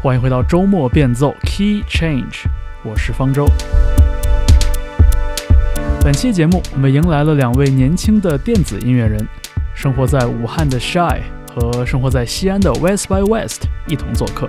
[0.00, 2.44] 欢迎回到周末变奏 Key Change，
[2.84, 3.46] 我是方舟。
[6.04, 9.18] 本期节目我们迎来了两位年轻的电子音乐人，
[9.74, 11.22] 生活在武汉的 Shy
[11.52, 14.48] 和生活在西安的 West by West 一同做客。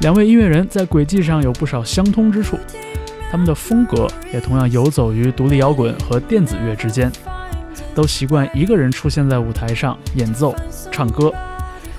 [0.00, 2.58] 两位音乐人在轨迹上有不少相通之处，
[3.30, 7.12] 他们的风格也同样游走于独立摇滚和电子乐之间，
[7.94, 10.54] 都习惯一个人出现在舞台上演奏、
[10.90, 11.32] 唱歌，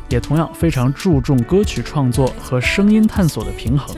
[0.09, 3.95] 也同样非常注重歌曲创作和声音探索的平衡。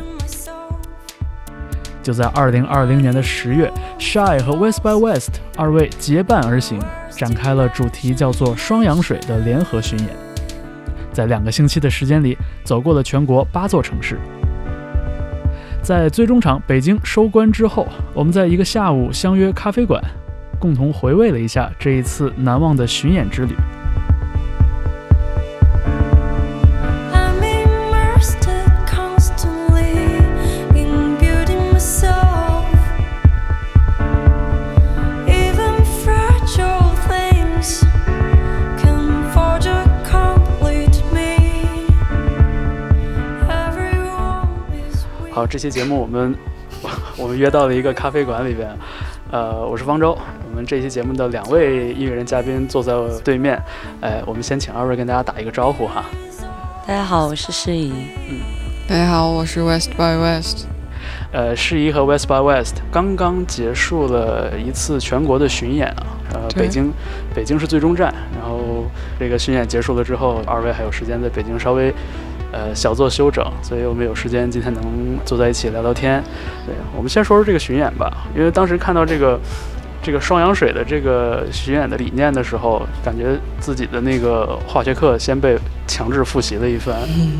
[2.04, 6.80] 就在二零二零年的十月，Shy 和 West by West 二位结伴而行，
[7.10, 10.10] 展开了主题叫做“双氧水”的联合巡演。
[11.12, 14.20] 在两个星期的时间里，走过了全国八座城市。
[15.82, 20.00] 在最终场北京收官之后，我们在一个下午相约咖啡馆，
[20.66, 23.56] 共同回味了一下这一次难忘的巡演之旅。
[45.32, 46.36] 好，这期节目我们
[47.20, 48.76] 我们约到了一个咖啡馆里边，
[49.30, 50.18] 呃，我是方舟。
[50.56, 53.62] 我们这期节目的两位音乐人嘉宾坐在我对面，
[54.00, 56.06] 哎，我们先请二位跟大家打一个招呼哈。
[56.88, 57.92] 大家好，我是诗怡。
[58.30, 58.40] 嗯，
[58.88, 60.66] 大家好，我是 West by West。
[61.34, 66.90] 呃，诗怡和 West by West 刚刚结束了一次全国的巡演啊，呃，北京，
[67.36, 68.14] 北京是最终站。
[68.40, 68.86] 然后
[69.20, 71.94] 这个巡演结束了之后，二位还有时间在北京稍微。
[72.52, 74.82] 呃，小做休整，所以我们有时间今天能
[75.26, 76.24] 坐在一起聊聊天。
[76.66, 79.38] 对，我们先说说这个巡演吧，因为当时看到这个
[80.06, 85.58] 这个双氧水的这个巡演的理念的时候，感觉自己的那个化学课先被
[85.88, 86.96] 强制复习了一番。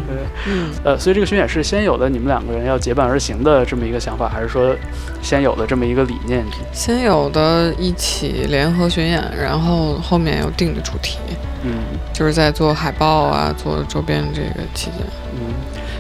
[0.08, 0.16] 对，
[0.48, 4.76] 嗯呃，所以这个巡演是先有的你们两个人要结伴而行的这么一个想法，还是说
[5.22, 6.44] 先有的这么一个理念？
[6.74, 11.20] 先有的一起联合巡演，然后后面有定的主题。
[11.62, 11.72] 嗯，
[12.12, 15.02] 就是在做海报啊，做周边这个期间。
[15.36, 15.54] 嗯，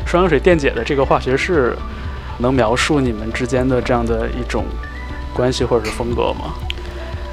[0.04, 1.78] 双氧水电解的这个化学式，
[2.40, 4.66] 能描述你们之间的这样的一种
[5.36, 6.56] 关系或者是风格吗？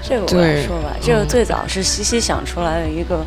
[0.02, 3.24] 这个我来说吧，这个最早是西西想出来的一个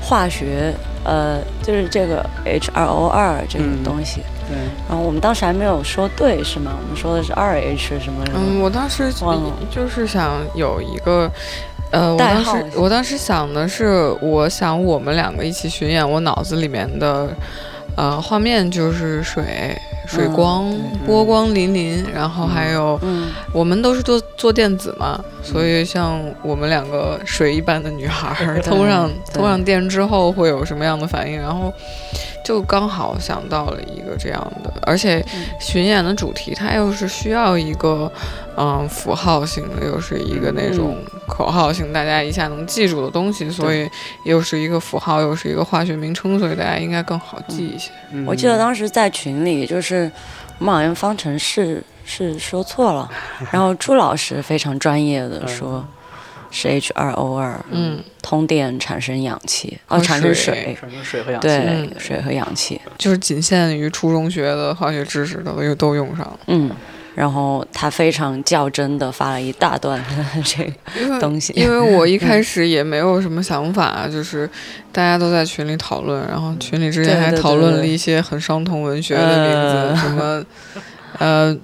[0.00, 0.74] 化学，
[1.04, 4.22] 呃，就是这个 H2O2 这个东西。
[4.48, 4.56] 对。
[4.88, 6.72] 然后我们当时还没有说对，是吗？
[6.82, 8.24] 我们说的是二 H 什么？
[8.34, 9.12] 嗯，我当时
[9.70, 11.30] 就是想有一个。
[11.90, 17.28] 呃，我当时我当时想的是，我想我们两个一起巡演，我脑子里面的，
[17.96, 20.72] 呃，画面就是水、水光、
[21.06, 22.98] 波光粼粼，然后还有，
[23.52, 31.40] 我们都是做做电子嘛，所以像我们两个水一般的女孩，通上通上电之后会有什么样的反应？
[31.40, 31.72] 然后。
[32.44, 35.24] 就刚好想到了一个这样的，而且
[35.58, 38.12] 巡演的主题它又是需要一个，
[38.58, 43.88] 嗯，符号性的，又是一个那种口号性，大家一下能记住的东西，所以
[44.24, 47.90] 又是一个符号，又是一个化学名称，所以大家应该更好记一些。
[48.26, 49.93] 我记得当时在群里，就是
[50.58, 53.10] 我们好像方程式是说错了，
[53.50, 55.84] 然后朱老师非常专业的 说。
[56.56, 66.70] 是 H2O2，嗯，通电产生氧气，哦，产生水，产生水和氧气，对，水和氧气，就是仅限于初中学的化学知识都又都用上了，嗯，
[67.14, 70.02] 然后他非常较真的发了一大段
[70.44, 70.64] 这
[71.08, 74.48] 个东西，因为我一开始也没有什么想法，就是
[74.92, 80.44] 大家都在群里讨论，然后群里之前还讨论了一些很伤痛文学的名字，什么，
[81.18, 81.56] 呃。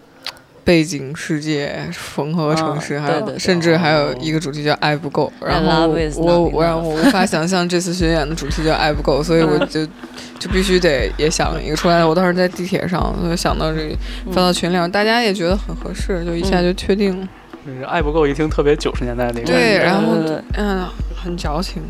[0.70, 5.32] 背景世界、缝合城市，还有甚至还有一个主题叫“爱不够”。
[5.44, 9.84] 然后我我让我无法想象这次巡演的主题叫“爱不够”，所以我就
[10.38, 12.04] 就必须得也想一个出来。
[12.04, 13.96] 我当时在地铁上，就想到这个
[14.30, 17.28] 发到群里，大家也觉得很合适，就一下就确定了。
[17.88, 19.46] “爱不够”一听特别九十年代那个。
[19.46, 20.12] 对，然后
[20.54, 20.86] 嗯，
[21.20, 21.82] 很矫情。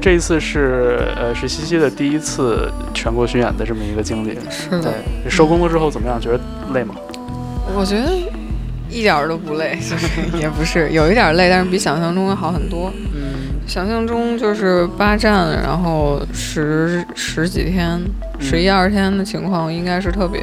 [0.00, 4.92] 这一次是呃是西西的第一次全国巡演的这么一个经历，是的。
[5.28, 6.20] 收工了之后怎么样？
[6.20, 6.40] 觉得
[6.74, 6.94] 累吗？
[7.74, 8.10] 我觉得
[8.88, 9.78] 一点都不累，
[10.38, 12.92] 也不是有一点累，但是比想象中要好很多。
[13.14, 18.00] 嗯，想象中就是八站，然后十十几天、
[18.40, 20.40] 十一二天的情况，应该是特别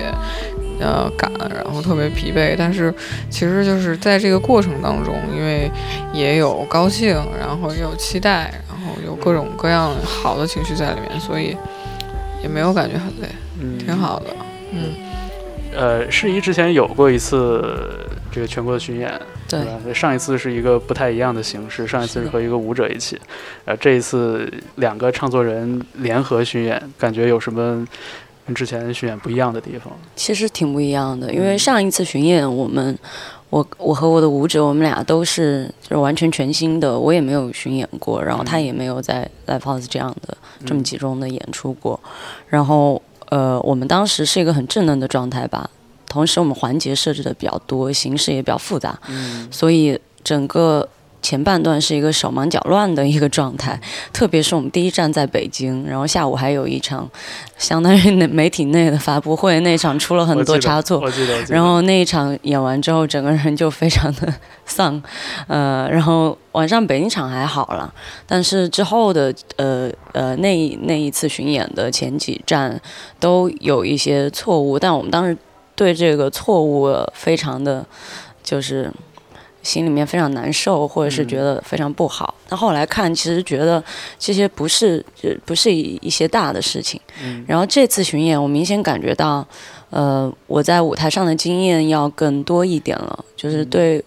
[0.80, 2.56] 呃赶，然后特别疲惫。
[2.58, 2.94] 但是
[3.30, 5.72] 其实就是在这个过程当中，因为
[6.14, 8.54] 也有高兴，然后也有期待，
[9.06, 11.56] 有各种各样好的情绪在里面，所以
[12.42, 13.28] 也没有感觉很累，
[13.60, 14.28] 嗯，挺好的。
[14.72, 14.94] 嗯，
[15.76, 17.62] 呃，世仪之前有过一次
[18.32, 19.20] 这个全国的巡演。
[19.48, 23.20] 对，上一次是一个不太一样的形式，上一次是和一个舞者一起，
[23.66, 27.86] 呃，这一次两个唱作人联合巡演，感觉有什么
[28.48, 29.94] 跟之前巡演不一样的地方？
[30.16, 32.98] 其实挺不一样的，因为上一次巡演，我们
[33.54, 40.36] 我我和我的舞者，我们俩都是就是完全全新的，我也没有巡演过，然后他也没有在 live house 这样的
[40.66, 42.00] 这么集中的演出过，
[42.48, 45.70] 然后呃，我们当时是一个很稚嫩的状态吧。
[46.08, 49.00] 同时，我们环节设置的比较多，形式也比较复杂，
[49.52, 50.90] 所以整个
[51.24, 53.80] 前半段是一个手忙脚乱的一个状态。
[54.14, 57.10] 特别是我们第一站在北京，然后下午还有一场
[57.58, 61.02] 相当于媒体内的发布会，那场出了很多差错。
[61.48, 64.32] 然后那一场演完之后，整个人就非常的
[64.66, 65.02] 丧。
[65.48, 67.92] 呃，然后晚上北京场还好了，
[68.28, 72.80] 但是之后的呃呃那那一次巡演的前几站
[73.20, 75.36] 都有一些错误，但我们当时。
[75.76, 77.84] 对这个错误非常的，
[78.44, 78.94] 就是
[79.64, 82.36] 心里面非常难受，或者是觉得非常不好。
[82.48, 83.84] 但后来看，其实觉得
[84.20, 85.04] 这些不是，
[85.46, 87.00] 不是一一些大的事情。
[87.48, 89.48] 然后这次巡演，我明显感觉到，
[89.90, 94.04] 呃，我在舞台上的经验要更多一点了，就是对，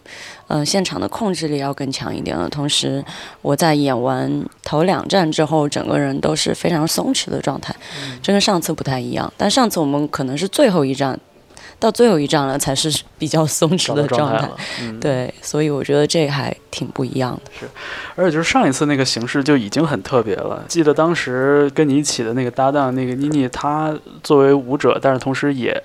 [0.47, 2.49] 呃，现场的控制力要更强一点了。
[2.49, 3.03] 同时，
[3.41, 7.75] 我在演完头两站之后，整个人都是非常松弛的状态，
[8.23, 9.33] 这跟上次不太一样。
[9.37, 11.19] 但上次我们可能是最后一站。
[11.79, 14.49] 到最后一站了，才是比较松弛的状态。
[14.99, 17.51] 对，所以我觉得这还挺不一样的。
[17.61, 17.69] 是，
[18.15, 20.65] 而且就是上一次那个形式就已经很特别了。
[20.67, 25.81] 记得当时跟你一起的那个搭档，那个妮妮，她作为舞者，但是同时也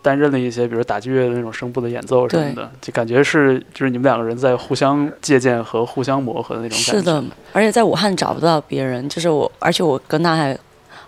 [0.00, 6.92] 担任了一些，比如打击乐的那种声部的演奏什么的，就感觉是就是你们两个人在互相借鉴和互相磨合的那种感觉。
[6.92, 10.56] 是的，而且在武汉找不到别人，就是我，而且我跟他还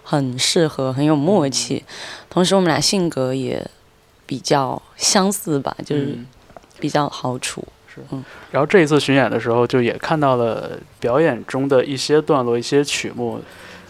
[0.02, 1.84] 很适合，很有默契。
[2.28, 3.64] 同时，我们俩性格也。
[4.26, 6.16] 比较相似吧，就是
[6.78, 7.62] 比较好处。
[7.86, 8.24] 是，嗯。
[8.50, 13.40] 然后这一次巡演的时候，就也看到了表演中的一些段落、一些曲目，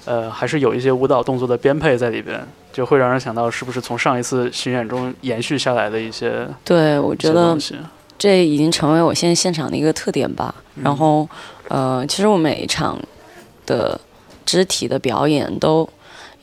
[0.04, 6.46] 呃，还是有一些舞蹈动作的编配在里边，就会让人想到是不是从上一次巡演中延续下来的一些。
[6.64, 7.56] 对，我觉得
[8.18, 10.54] 这已经成为我现在现场的一个特点吧。
[10.82, 11.28] 然后，
[11.68, 12.98] 呃，其实我每一场
[13.66, 14.00] 的
[14.44, 15.88] 肢体的表演都。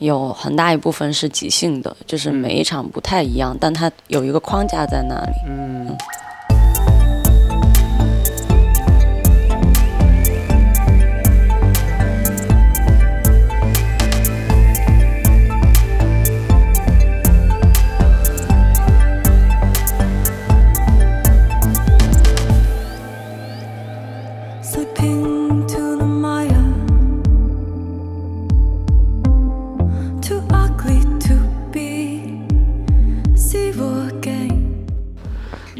[0.02, 5.32] 有很大一部分是即兴的，就是每一场不太一样，但它有一个框架在那里。
[5.48, 5.96] 嗯。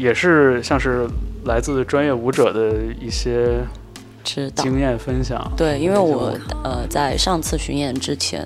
[0.03, 1.07] 也是像是
[1.45, 3.59] 来自专业舞者的一些
[4.55, 5.49] 经验分享。
[5.55, 8.45] 对，因为我呃在上次巡演之前，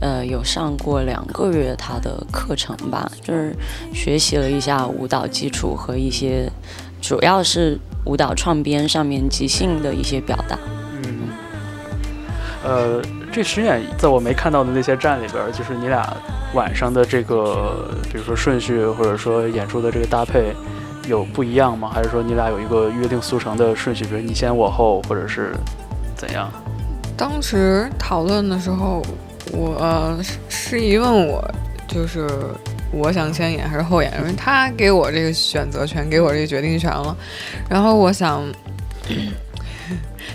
[0.00, 3.52] 呃有上过两个月他的课程吧，就是
[3.92, 6.48] 学习了一下舞蹈基础和一些
[7.02, 10.56] 主要是舞蹈创编上面即兴的一些表达。
[11.02, 11.28] 嗯，
[12.64, 13.02] 呃，
[13.32, 16.16] 这巡演在我没看到的那些站里边，就是你俩
[16.54, 20.54] 晚上的这个，比如说顺序或者说演出的这个搭配。
[21.06, 21.90] 有不一样吗？
[21.92, 25.54] 还是说你俩有一个约定俗成的顺序，比如你先我后，或者是
[26.16, 26.50] 怎样？
[27.16, 29.02] 当时讨论的时候，
[29.52, 31.42] 我师姨问我，
[31.88, 32.28] 就是
[32.92, 37.16] 我想先演还是后演，因为他给我这个选择权，给我这个决定权了。
[37.68, 38.42] 然后我想。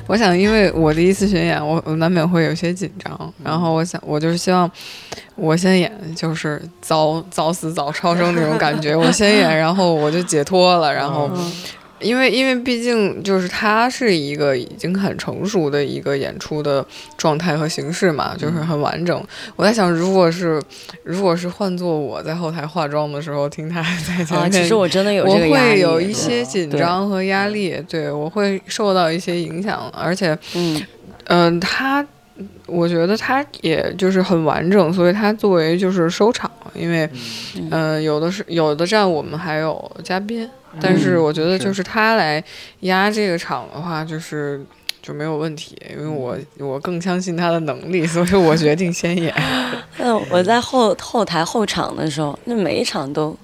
[0.07, 3.33] 我想，因为我第一次巡演，我我难免会有些紧张。
[3.43, 4.69] 然后我想，我就是希望
[5.35, 8.95] 我先演，就是早早死早超生那种感觉。
[8.95, 10.93] 我先演，然后我就解脱了。
[10.93, 11.29] 然后。
[12.01, 16.85] 因为，因为毕竟就是它是一个已经很成熟的一个演出的
[17.17, 19.23] 状态和形式嘛，就是很完整。
[19.55, 20.61] 我在想，如果是，
[21.03, 29.89] 如果是换做我在后台化妆的时候听他在前面，其实我真的有我会有一些紧张和压力，对我会受到一些影响。
[29.93, 30.81] 而且，嗯，
[31.25, 32.05] 嗯，他，
[32.65, 37.09] 我觉得他也就是很完整，所以他作为就是收场，因为，
[37.69, 40.49] 嗯，有的是有的站我们还有嘉宾。
[40.79, 42.43] 但是我觉得，就是他来
[42.81, 44.63] 压这个场的话，就是
[45.01, 49.33] 就没有问题，因为我我更相信他的能力，所以我决定先演。
[49.97, 53.35] 那我在后后台后场的时候，那每一场都，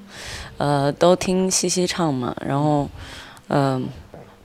[0.58, 2.88] 呃，都听西西唱嘛，然后，
[3.50, 3.88] 嗯，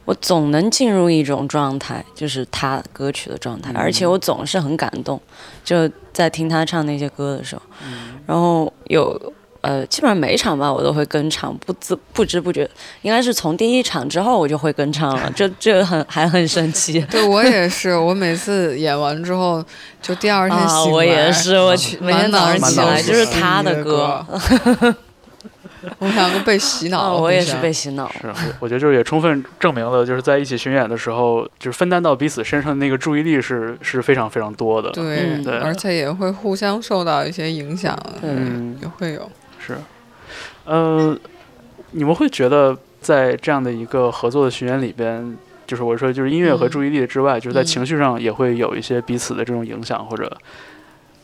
[0.05, 5.21] 我总能进入一种状态，就是他歌曲的状态，而且我总是很感动，
[5.63, 7.63] 就在听他唱那些歌的时候，
[8.27, 9.33] 然后有。
[9.63, 12.69] 呃，基本上每一场吧，我都会跟唱，不自不知不觉，
[13.03, 17.01] 应该是从第一场之后我就会跟唱了，这这很还很神奇。
[17.11, 19.65] 对我也是，我每次演完之后，
[20.03, 24.27] 就第二天醒来，我也是，我每天早上起来就是他的歌。
[25.99, 28.09] 我们两个被洗脑了，我也是被洗脑。
[28.21, 34.91] 是，我觉得就是也充分证明了，就是在一起巡演的时候，就是分担到彼此身上的那个注意力是是非常非常多的。
[34.91, 39.29] 对，对，而且也会互相受到一些影响，嗯，也会有。
[39.65, 39.77] 是，
[40.65, 41.17] 呃，
[41.93, 50.37] 你们会觉得在这样的一个合作的巡演里边，就是我说就是音乐和注意力之外，就是在情绪上也会有一些彼此的这种影响，或者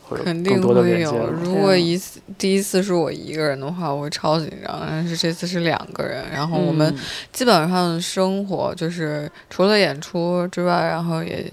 [0.03, 1.17] 或者更多的连接。
[1.43, 6.95] 如果一次第一次是我一个人的话，我会超紧张，但是这次是两个人，然后我们
[7.31, 11.51] 基本上生活就是除了演出之外，然后也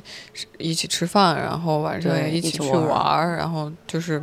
[0.59, 4.23] 一起吃饭，然后晚上也一起去玩，然后就是。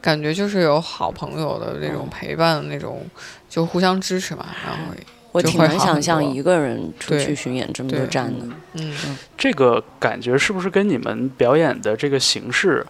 [0.00, 3.04] 感觉就是有好朋友的那种陪伴的那种，
[3.48, 4.46] 就互相支持嘛。
[4.64, 4.94] 然后
[5.32, 8.46] 我挺难想象一个人出去巡演这么多站的。
[8.74, 8.94] 嗯，
[9.36, 12.86] 这个感觉是不是跟你们表演的这个形式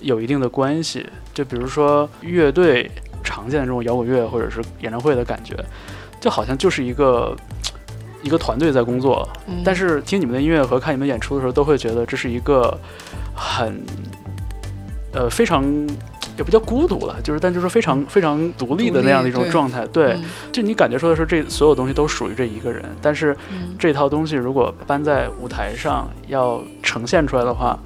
[0.00, 1.06] 有一定的关系？
[1.32, 2.90] 就比如说乐队
[3.22, 5.54] 常见的这种摇滚乐或者是演唱会的感觉，
[6.20, 7.36] 就好像就是一个
[8.24, 9.28] 一个团队在工作。
[9.64, 12.76] 但是听你们的音乐和看你们演出的时候，都会觉得这是一个
[13.36, 13.80] 很
[15.12, 15.64] 呃非常。
[16.36, 19.86] 也不叫孤独了，就是，但就是非常非常独立的那样的一种状态。
[19.88, 20.16] 对，
[20.52, 23.36] 就你感觉说的是这所有东西都属于这一个人，但是
[23.78, 27.78] 这套东西如果搬在舞台上要呈现出来的话。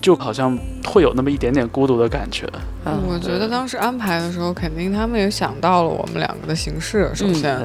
[0.00, 2.48] 就好像会有那么一点点孤独的感觉。
[2.84, 7.10] 嗯我觉得当时安排的时候，肯定他们也想到了我们两个的形式。
[7.14, 7.60] 首先，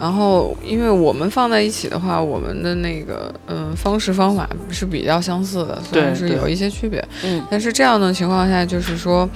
[0.00, 7.02] 然后因为我们放在一起的话，我们的那个嗯方式方法是比较相似的，虽然是有一些区别。
[7.24, 9.28] 嗯，但是这样的情况下，就是说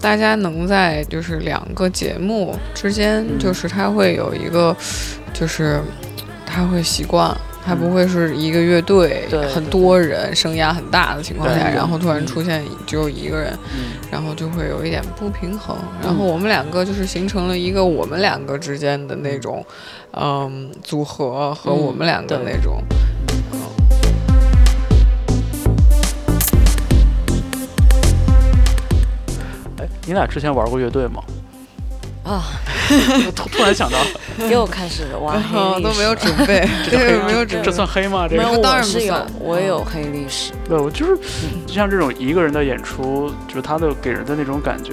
[0.00, 4.76] 大家能在就是两个节目之间，就是他会有一个，
[5.32, 5.80] 就是
[6.44, 7.34] 他会习惯。
[7.66, 13.58] 他不会是一个乐队，很多人，声压很大的情况下，然后突然出现只有一个人，
[14.10, 15.74] 然后就会有一点不平衡。
[16.02, 19.64] 然后我们两个就是形成了一个我们两个之间的那种，
[20.12, 22.82] 嗯，组合和我们两个那种。
[29.78, 31.22] 哎，你俩之前玩过乐队吗？
[32.24, 32.44] 啊！
[33.34, 33.98] 突突然想到，
[34.50, 38.26] 又开始挖黑都 没有准备，这没有准，这算黑吗？
[38.28, 40.52] 这个当然是有，我也有黑历史。
[40.68, 41.16] 对，我就是
[41.66, 44.92] 就像这种一个人的演出，就是他的给人的那种感觉，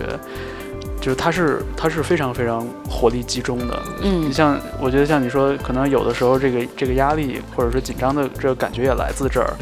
[0.99, 3.83] 就是他是他是非常非常火力集中的。
[4.03, 9.53] 嗯，你像我觉得像你说，可能有的时候这个这个压力或者是紧张的这个感觉也来自这儿。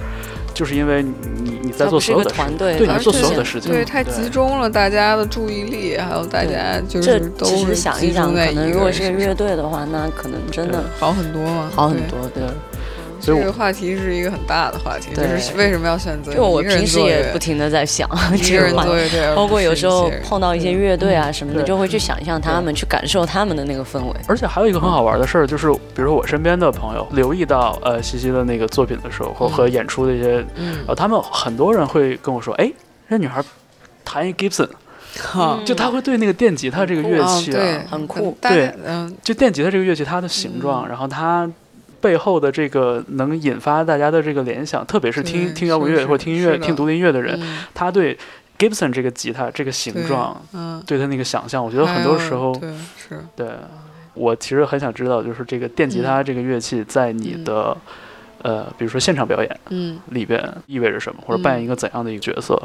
[0.59, 12.43] 就是因为你你在做所有的团队，对，你做所有的事情，对，太集中了，大家的注意力，还有大家就是都是想一想，可能如果是个乐队的话，那可能真的好很多嘛，好很多，对。
[13.21, 16.33] 这个话题是一个很大的话题，就是为什么要选择？
[16.33, 18.09] 就我平时也不停的在想，
[18.41, 24.15] 这个人做乐队，包括有时候碰到一些乐队啊什么的，就会去想象他们，去感受他们的那个氛围。
[24.27, 30.45] 而且还有一个很好玩的事儿，就是比如说我身边的朋友留意到呃西西的那个作品的时候，或和演出的一些，
[30.87, 32.71] 呃，他们很多人会跟我说，哎，
[33.07, 33.43] 那女孩
[34.03, 34.69] 弹一 Gibson，
[35.65, 41.49] 就他会对那个电吉他这个乐器啊，很酷，对，嗯，就电吉他这个乐器它的形状，然后它。
[42.01, 47.39] 背后的这个能引发大家的这个联想，特别是听听摇滚乐或者听音乐、听独立音乐的人，
[47.73, 48.17] 他对
[48.57, 53.47] Gibson 这个吉他这个形状，嗯，对他那个想象，我觉得很多时候，对是，对
[54.13, 57.75] 我其实很想知道，就是这个电吉他这个乐器在你的
[58.41, 62.57] 呃，比如说现场表演，嗯，里边意味着什么，或者扮演一个怎样的一个角色。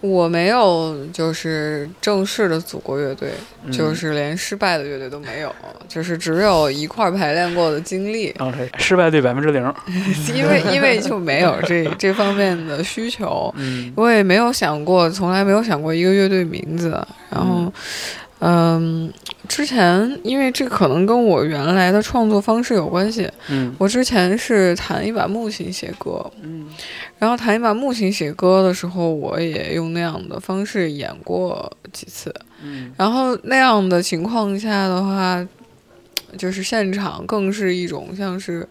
[0.00, 3.30] 我没有，就是正式的组过乐队，
[3.72, 5.54] 就是连失败的乐队都没有，
[5.88, 8.30] 就是只有一块排练过的经历。
[8.38, 9.74] OK，失败率百分之零。
[10.34, 13.52] 因为因为就没有这这方面的需求，
[13.96, 16.90] 我也没有想过，从来没有想过一个乐队名字，
[17.30, 17.72] 然后。
[18.38, 19.10] 嗯，
[19.48, 23.30] 之前因为这可能跟我原来的创作方式有关系。
[23.48, 26.24] 嗯，我之前是弹一把木琴写歌。
[26.42, 26.68] 嗯，
[27.18, 32.34] 然后弹一把木琴写歌的时候，我也用那样的方式演过几次。
[32.62, 35.46] 嗯，然后那样的情况下的话，
[36.36, 38.68] 就是现场更是一种像是，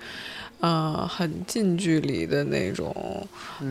[0.60, 3.28] 呃，很近距离的那种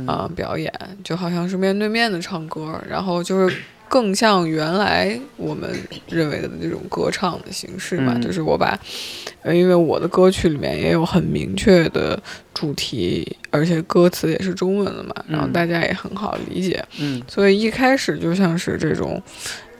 [0.06, 0.72] 啊表演，
[1.04, 3.56] 就好像是面对面的唱歌，然后就是
[3.88, 5.70] 更像原来我们
[6.08, 8.18] 认为的那种歌唱的形式嘛。
[8.18, 8.78] 就是我把，
[9.42, 12.20] 呃，因为我的歌曲里面也有很明确的
[12.52, 16.84] 主题，而且歌词也是中文的嘛，然后大家也很好理解。
[17.00, 19.22] 嗯，所以一开始就像是这种，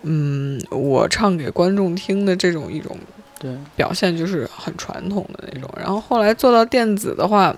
[0.02, 2.96] 嗯，我唱给观众听的这种一种。
[3.40, 5.68] 对，表现就是很传统的那种。
[5.76, 7.54] 然后后来做到电子的话，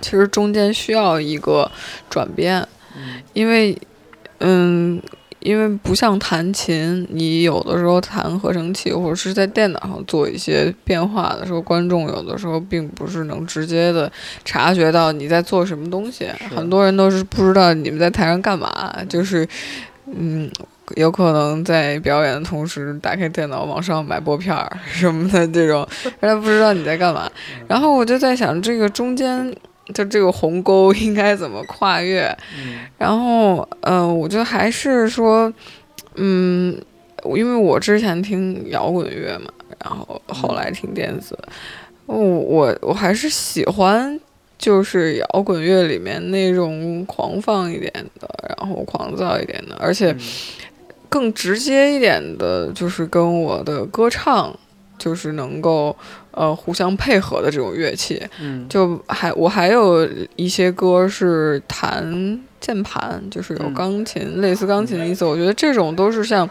[0.00, 1.68] 其实中间需要一个
[2.08, 2.64] 转变，
[3.32, 3.76] 因为，
[4.38, 5.02] 嗯，
[5.40, 14.10] 因为不像弹琴，你有的时候弹合成器或者是在电脑上做一些变化的时候，观众有的时候并不是能直接的
[14.44, 16.26] 察觉到你在做什么东西。
[16.54, 18.70] 很多人都是不知道你们在台上干嘛，
[19.08, 19.46] 就是，
[20.06, 20.50] 嗯。
[20.96, 25.86] 有可能在表演的同时打开电脑，网上买拨片儿什么的这种，
[26.18, 27.30] 让 他不知道你在干嘛。
[27.68, 29.54] 然后我就在想，这个中间
[29.92, 32.36] 就这个鸿沟 应该怎么跨越？
[32.98, 35.52] 然后，嗯，我觉得还是说，
[36.14, 36.80] 嗯，
[37.36, 41.38] 因为我之前听摇滚乐嘛，然后后来听电子，
[42.06, 44.18] 我我我还是喜欢。
[44.60, 48.28] 就是摇滚乐里面那种狂放一点的，
[48.58, 50.14] 然后狂躁一点的，而且
[51.08, 54.54] 更直接一点的，就是跟我的歌唱
[55.00, 55.96] 就是能够
[56.30, 58.22] 呃互相配合的这种乐器。
[58.40, 65.24] 嗯，就还我还有一些歌是弹键盘，就是有钢琴，类似钢琴的意思。
[65.24, 66.48] 我觉得这种都是像。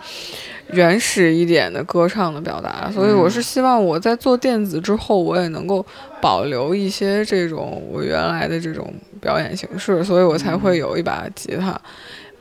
[0.72, 5.84] 原始一点的歌唱的表达，所以我是希望我在做电子之后，我也能够
[6.22, 11.75] 保留一些这种我原来的这种表演形式，所以我才会有一把吉他，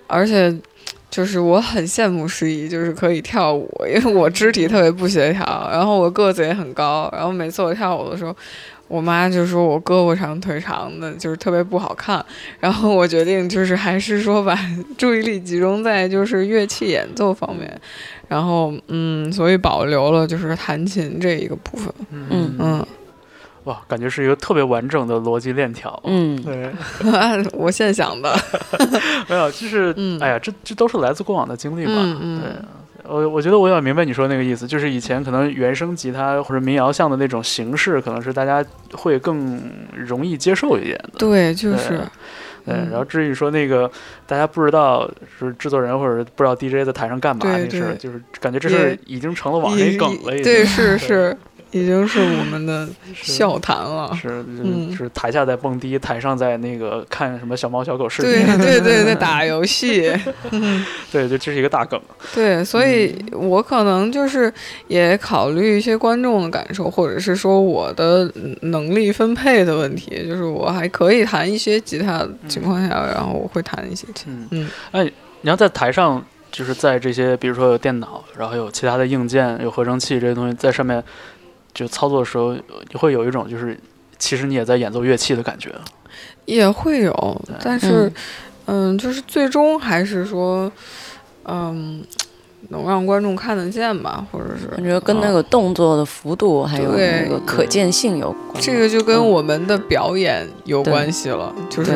[0.06, 0.54] 而且
[1.10, 8.34] 就是我很羡慕诗怡，就是可以跳舞，因为我肢体特别不协调，然后我个子也很高，然后每次我跳舞的时候。
[8.88, 12.24] 我妈就说我胳膊长腿长的，就是特别不好看。
[12.58, 14.58] 然后我决定就是还是说把
[14.96, 17.70] 注意力集中在就是乐器演奏方面。
[18.28, 21.92] 然后嗯，所以保留了就是弹琴这一个部分。
[22.10, 22.86] 嗯嗯，
[23.68, 26.00] 哇，感觉是一个特别完整的逻辑链条。
[26.04, 26.72] 嗯，对，
[27.52, 28.34] 我现想的
[29.28, 31.92] 没有，就是哎呀，这这都是来自过往的经历嘛。
[31.96, 32.50] 嗯嗯，对。
[33.04, 39.60] 我我觉得我有点明白你说那个意思，就是以前可能原声吉他或者民谣像的那种形式，可能是大家会更
[39.94, 41.18] 容易接受一点的。
[41.18, 42.00] 对，就是。
[42.66, 43.90] 对，然后至于说那个
[44.26, 50.32] 大家不知道是制作人或者不知道 DJ 在台上干嘛那事，就是感觉这是已经成了网内梗了。
[50.42, 51.34] 对，是是。
[51.70, 54.44] 已经是我们的 笑谈了， 是
[54.96, 60.10] 是台下在蹦迪，台上在那个看什么小猫小狗视频，对对对，在 打游戏，
[61.12, 62.00] 对就，这是一个大梗。
[62.34, 64.52] 对，所以我可能就是
[64.86, 68.30] 也考虑一些观众的感受，或者是说我的
[68.62, 74.48] 能力分配的问题，就是我还可以弹一些吉他的情况下，然后我会弹一些琴。
[74.50, 75.04] 嗯，哎，
[75.42, 81.02] 你要在台上，就是在这些，比如说有电脑，然后有其他的硬件，有合成器这些东西在上面。
[81.74, 83.78] 就操作的时候，你会有一种就是，
[84.18, 85.72] 其实你也在演奏乐器的感觉，
[86.44, 88.12] 也会有，但是，
[88.66, 90.70] 嗯，就是最终还是说，
[91.44, 92.02] 嗯，
[92.70, 98.62] 能让观众看得见吧，或者是我觉得跟那个动作的幅度还有那个可见性有关。
[98.62, 101.92] 这个就跟我们的表演有关系了，就是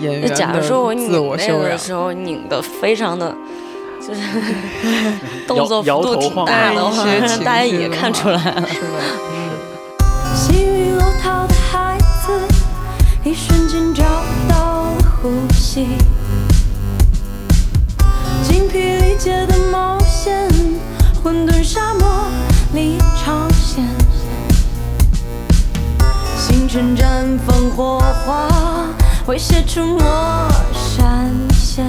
[0.00, 1.76] 演员的自我修养的。
[1.78, 3.34] 时候拧的非常的。
[4.00, 4.20] 就是
[5.46, 7.04] 动作幅度挺大的话，
[7.44, 8.66] 大家也看出来了。
[8.68, 9.00] 是的，
[10.34, 12.32] 幸运落逃的孩子，
[13.24, 14.04] 一瞬间找
[14.48, 15.88] 到了呼吸。
[18.42, 20.48] 精疲力竭的冒险，
[21.22, 22.26] 混沌沙漠
[22.74, 23.84] 里尝鲜。
[26.38, 28.48] 星辰绽放火花，
[29.26, 31.84] 会写出我闪现。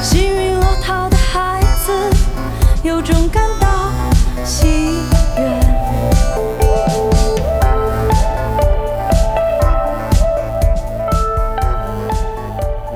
[0.00, 1.92] 幸运落逃的孩子，
[2.82, 3.90] 有种感到
[4.44, 4.66] 喜
[5.36, 5.44] 悦。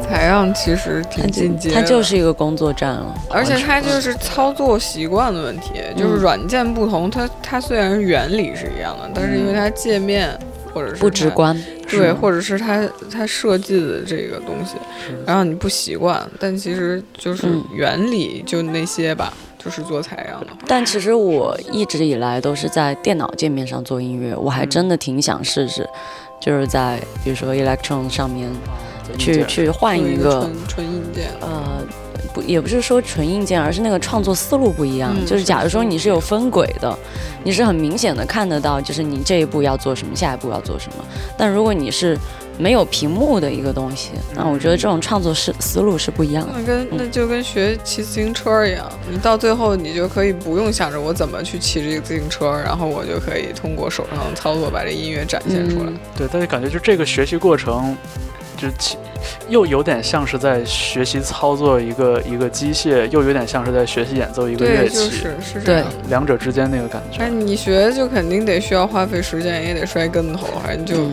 [0.09, 10.39] 采样其实挺进阶，它就是一个工作站了，而且它就是操作习惯的问题，就是软件不同，它它虽然原理是一样的，但是因为它界面。
[10.75, 11.55] 或者是不直观，
[11.99, 14.77] 对，或者是他他设计的这个东西，
[15.27, 20.49] 然后你不习惯，但其实就是原理就那些吧，就是做采样的。
[20.67, 25.89] 但其实我一直以来都是在电脑界面上做音乐，我还真的挺想试试，
[26.41, 28.51] 就是在比如说 Electron 上面
[29.19, 31.85] 去去换一个纯硬件，呃，
[32.35, 35.15] 不也不是说纯硬件，而是那个创作思路不一样。
[35.27, 36.97] 就是假如说你是有分轨的，
[37.45, 41.05] 你是很明显的看得到，就是你这一步要做什么，下一步要做什么。
[41.37, 42.17] 但如果你是
[42.59, 46.53] 没有屏幕的一个东西，那我觉得这种创作是思路是不一样的。
[46.57, 55.93] 那跟那就跟学骑自行车一样，你到最后你就可以不用想着我怎么去骑这个自行车，然后我就可以通过手上的操作把这音乐展现出来。
[56.17, 57.97] 对，但是感觉就这个学习过程，
[58.69, 58.99] 就
[59.49, 65.11] 又有点像是在学习操作一个一个机械，又有点像是在学习演奏一个乐器。
[65.11, 67.23] 是是这样，两者之间那个感觉。
[67.23, 71.11] 哎，你学就肯定得需要花费时间，也得摔跟头，反正就。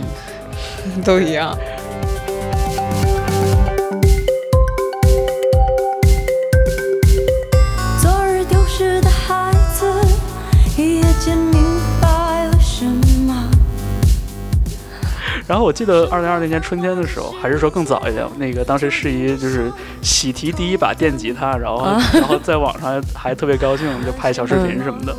[1.06, 1.58] 都一样。
[15.50, 19.72] 然后我记得二零二零年春天的时候，还是说更早一点，那个当时是一就是
[20.04, 21.84] 喜提第一把电吉他，然后
[22.14, 25.16] 然后在网上还特别高兴，就拍小视频什么的。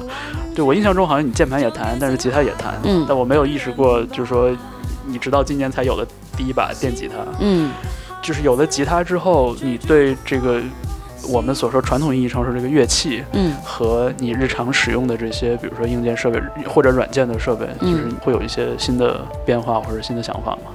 [0.54, 4.50] 对我印象中好像你键盘也弹，但是吉他也弹，但我没有意识过，就是说。
[5.06, 7.72] 你直到今年才有了第一把电吉他，嗯，
[8.22, 10.60] 就是有了吉他之后，你对这个
[11.28, 20.72] 我们所说传统意义上说这个乐器，嗯，和你日常使用的这些，比如说硬件设备或者软件的设备，就是会有一些新的变化或者新的想法吗？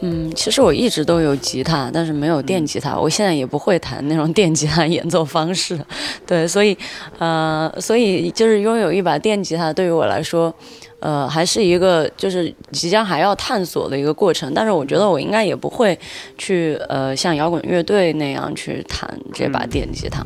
[0.00, 2.98] 嗯，其实我一直都有吉他，但是没有电吉他。
[2.98, 5.78] 我现在也不会弹那种电吉他演奏方式，
[6.26, 6.76] 对，所以，
[7.18, 10.54] 呃，所以就是拥有一把电吉他对于我来说。
[11.00, 15.96] 呃，还是一个就是即将还要探索的一个过程，但是我觉得我应该也不会
[16.36, 20.24] 去呃像摇滚乐队那样去弹这把电吉他，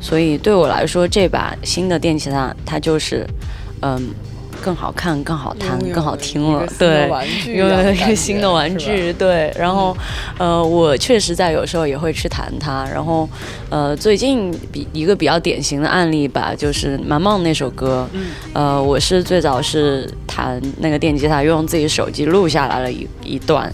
[0.00, 3.26] 所以对我来说，这把新的电吉他它就是
[3.82, 4.14] 嗯。
[4.64, 7.06] 更好看、更好弹、更好听了，对，
[7.54, 9.52] 拥有一个新的玩具，对。
[9.58, 9.94] 然后，
[10.38, 12.88] 呃，我确实在有时候也会去弹它。
[12.90, 13.28] 然后，
[13.68, 18.08] 呃，最近比一个比较典型的案例吧，就是《蛮梦》那首歌，
[18.54, 23.70] 呃，我是最早是弹那个电吉他，用自己手机录下来了一一段，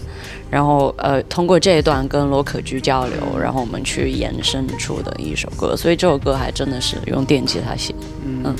[0.49, 5.73] 然后呃，通过这一段跟罗可居交流，然后我们去延伸出的一首歌。
[5.73, 8.53] 所以这首歌还真的是用电吉他写，嗯。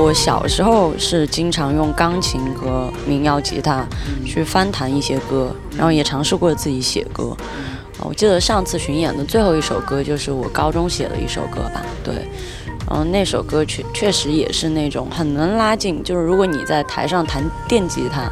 [0.00, 3.84] 我小时候是经常用钢琴和民谣吉他
[4.24, 7.36] 去翻弹一些歌，然后也尝试过自己写歌。
[8.00, 12.14] 我记得上次巡演的最后一首歌就是我高中写的一首歌吧，对。
[12.88, 18.22] 然后那首歌确确实也是那种很能拉近，就是如果你在台上弹电吉他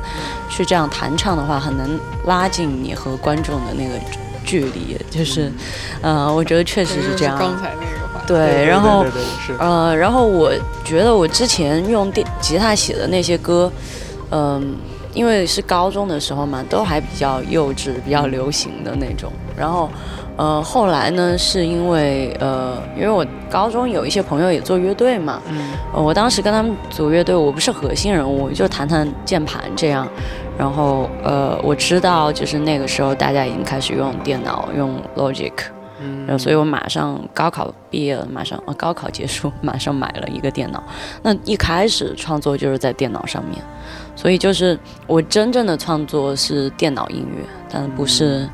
[0.49, 3.95] 去这样弹唱的话，很能拉近你和观众的那个
[4.45, 4.97] 距离。
[5.11, 5.53] 就是，
[6.01, 7.39] 呃，我觉得确实是这样。
[7.39, 8.08] 刚才那个话。
[8.29, 9.05] 对，然后
[9.59, 10.53] 呃，然后我
[10.85, 13.73] 觉得我之前用电吉他写的那些歌，
[14.31, 14.77] 嗯，
[15.15, 19.89] 因为是高中的时候嘛，都还比较幼稚、比较流行的那种，然后。
[20.41, 30.07] 呃，后来呢，是因为呃，因为我高中有一些朋友也做乐队嘛，嗯，我当时跟他们组乐队，我不是核心人物，就弹弹键盘这样，
[30.57, 35.78] 然后呃，我知道就是那个时候大家已经开始用电脑，用 Logic，嗯，
[36.29, 40.83] 然后所以我马上高考毕业了，马上呃高考结束， 马上买了一个电脑，
[41.23, 43.57] 那一开始创作就是在电脑上面，
[44.15, 48.47] 所以就是我真正的创作是电脑音乐，但不是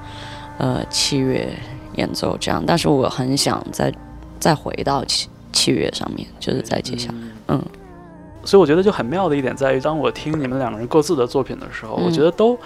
[0.59, 1.49] 呃器乐。
[1.97, 3.95] 演奏这样，但是我很想再
[4.41, 7.65] 再回到器器乐上面，就是在接下来，嗯。
[8.45, 12.59] 所以我觉得就很妙的一点在于，当我听你们两个人各自的作品的时候，我觉得都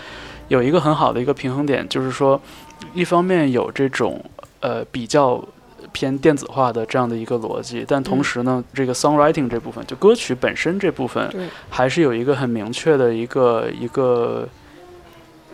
[0.48, 2.40] 有一个很好的一个平衡点，就是说，
[2.94, 4.18] 一方面有这种
[4.60, 5.42] 呃比较
[5.92, 11.28] 偏电子化的这样的一个逻辑，但同时呢，这个 songwriting 这部分，就歌曲本身这部分，
[11.68, 14.48] 还是有一个很明确的一个一个。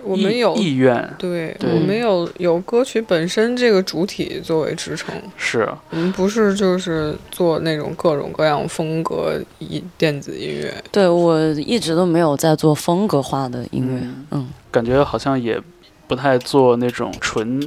[0.06, 10.74] 我们有意愿，对我们有有歌曲本身这个主体作为支撑，是我们不是就是做那种各种各样风格音电子音乐。
[10.92, 15.58] 对我一直都没有在做风格化的音乐，嗯，感觉好像也
[16.06, 17.66] 不太做那种纯。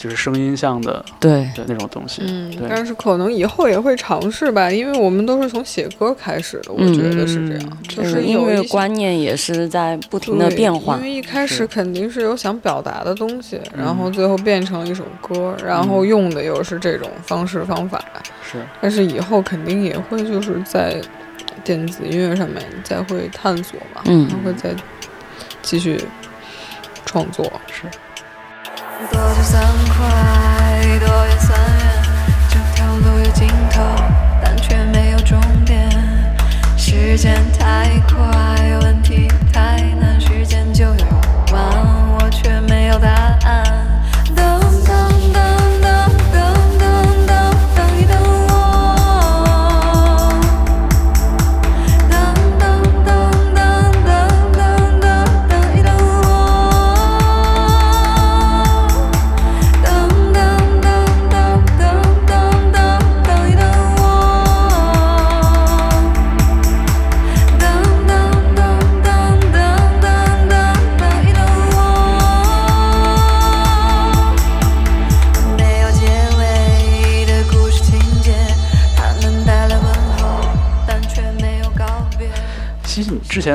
[0.00, 10.96] 就是声音像的，对那种东西，嗯，但是可能以后也会尝试吧，因为我们都是从写歌开始的，我觉得是这样，就是因为观念也是在不停的变化。
[10.96, 18.02] 因为一开始肯定是有想表达的东西，然后最后变成一首歌，然后用的又是这种方式方法，
[18.42, 18.64] 是。
[18.80, 20.98] 但是以后肯定也会就是在。
[21.62, 24.74] 电子音乐上面再会探索嘛，嗯，会再
[25.60, 26.02] 继续
[27.04, 27.44] 创作。
[27.70, 27.82] 是。
[29.08, 29.62] 多就算
[29.96, 32.02] 快，多也算远，
[32.48, 33.80] 这条路有尽头，
[34.42, 35.88] 但却没有终点。
[36.76, 41.06] 时间太快，问题太难，时间就要用
[41.52, 41.62] 完，
[42.18, 43.29] 我却没有答案。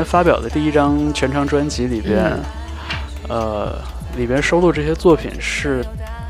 [0.05, 2.31] 发表的第一张全长专辑里边，
[3.27, 3.75] 呃，
[4.17, 5.83] 里边收录这些作品是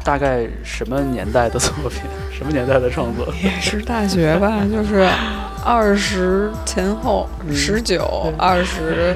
[0.03, 2.01] 大概什么年代的作品？
[2.35, 3.27] 什么年代的创作？
[3.43, 5.07] 也是大学吧，就是
[5.63, 9.15] 二十前后，十九、二十、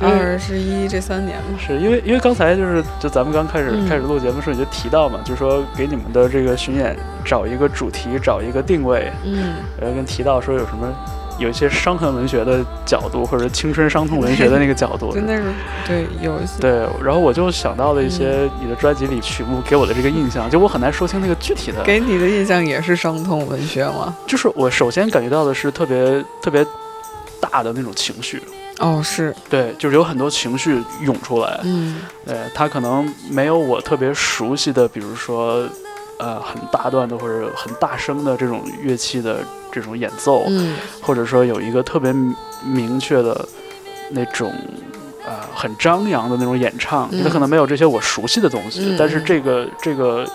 [0.00, 1.58] 二十一这三年嘛。
[1.58, 10.86] 是因为因为刚才就是就咱们刚开始开始录节目时候你就提到嘛，就是说给你们的这个巡演找一个主题，找一个定位，嗯，然后跟提到说有什么。
[11.38, 15.42] 有一些伤痕文学的角度，或者青春伤痛文学的那个角度，真的是
[15.86, 16.70] 对有一些对。
[17.02, 21.82] 然后我就想到了一些你的专辑里曲目给我的这个印象，就我很难说清那个具体的。
[21.82, 24.16] 给你的印象也是伤痛文学吗？
[24.26, 26.64] 就是我首先感觉到的是特别特别
[27.40, 28.42] 大的那种情绪。
[28.78, 31.60] 哦，是对，就是有很多情绪涌出来。
[31.64, 35.66] 嗯，对，他可能没有我特别熟悉的，比如说
[36.18, 39.38] 呃很大段的或者很大声的这种乐器的。
[39.72, 42.10] 这种演奏，嗯，或者说有一个特别
[42.64, 43.46] 明确的
[44.10, 44.50] 那种，
[45.22, 50.26] 呃，很张扬的那种演唱，它可能没有这些我熟悉的东西，但是这个这个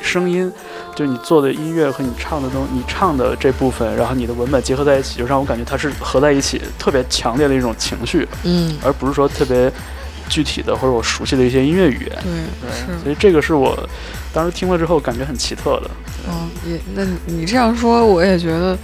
[0.00, 0.50] 声音，
[0.94, 9.70] 就你做的音乐和你唱的东，你唱的这部分，然后你的文本结合在一起，就让我感觉它是合在一起，特别强烈的一种情绪，嗯，而不是说特别
[10.28, 13.88] 具体的或者我熟悉的一些音乐语言，对，是，所以这个是我
[14.32, 15.90] 当时听了之后感觉很奇特的。
[16.28, 18.76] 嗯，也那你这样说，我也觉得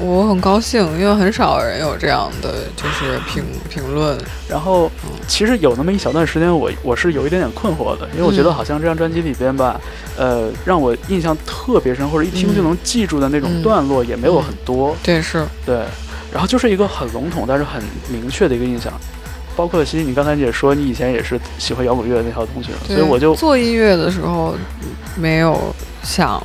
[0.00, 4.18] 我很高兴，因为很少人有这样的就是评评论。
[4.48, 4.90] 然后，
[5.26, 9.80] 其实有那么一小段时间，我我是有一点点困惑的，因为我觉得好像这张专辑里边吧，
[10.16, 14.94] 呃，让我印象特别深或者一听就能记住的那种段落也没有很多。
[15.02, 15.80] 对，是，对。
[16.30, 18.92] 然后就是一个很笼统但是很明确的一个印象。
[19.58, 24.54] 包括其实你刚才也说，你以前也是喜欢摇滚乐的那条东西，所以我就做音乐的时候
[25.16, 26.40] 没有想，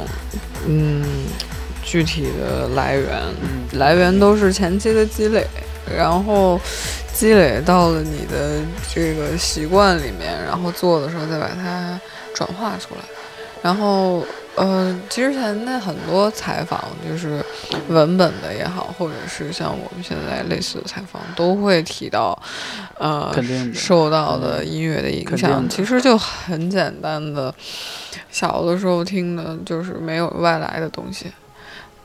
[0.66, 1.06] 嗯，
[1.84, 3.22] 具体的来源，
[3.74, 5.46] 来源都是前期的积累，
[5.96, 6.60] 然后
[7.14, 8.60] 积累到了你的
[8.92, 12.00] 这个习惯里面，然后做的时候再把它
[12.34, 13.02] 转化出来，
[13.64, 14.24] 然后。
[14.56, 17.44] 呃，其实前的很多采访，就是
[17.88, 22.40] 文本的也好，或者是像我们现在类似的采访，都会提到，
[23.00, 23.34] 呃，
[23.74, 27.52] 受到的音乐的影响，其实就很简单的，
[28.30, 31.32] 小的时候听的就是没有外来的东西，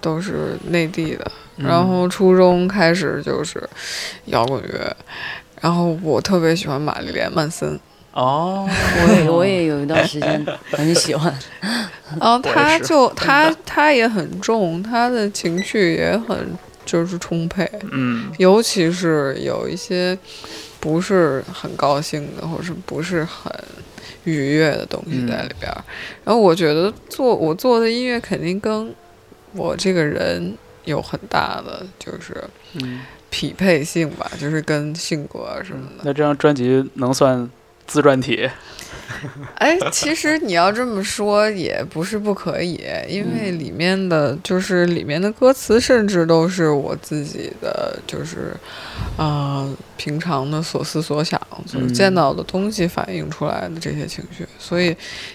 [0.01, 3.63] 都是内地的，然后初中开始就是
[4.25, 4.97] 摇滚乐，
[5.61, 7.79] 然后我特别喜欢玛丽莲曼森。
[8.13, 11.33] 哦，我也我也有一段时间 很喜欢，
[12.19, 16.49] 然后他就他他也很重，他的情绪也很
[16.85, 20.19] 就是充沛，嗯，尤其是有一些
[20.81, 23.53] 不是很高兴的，或者是不是很
[24.25, 25.85] 愉悦的东西在里边儿。
[26.25, 28.93] 然后我觉得做我做的音乐肯定跟
[29.53, 32.43] 我这个人有很大的就是
[33.31, 36.03] 匹配性吧，就是跟性格什么的。
[36.05, 37.49] 那这张专辑能算？
[37.89, 38.49] 自传体，
[39.57, 48.55] 哎，其实你要这么说也不是不可以，因为里面的就是里面的歌词，甚至都是我自己的，就是
[49.17, 54.47] 啊，平常的所思所想，所见到的东西反映出来的这些情绪。
[54.59, 54.95] 所以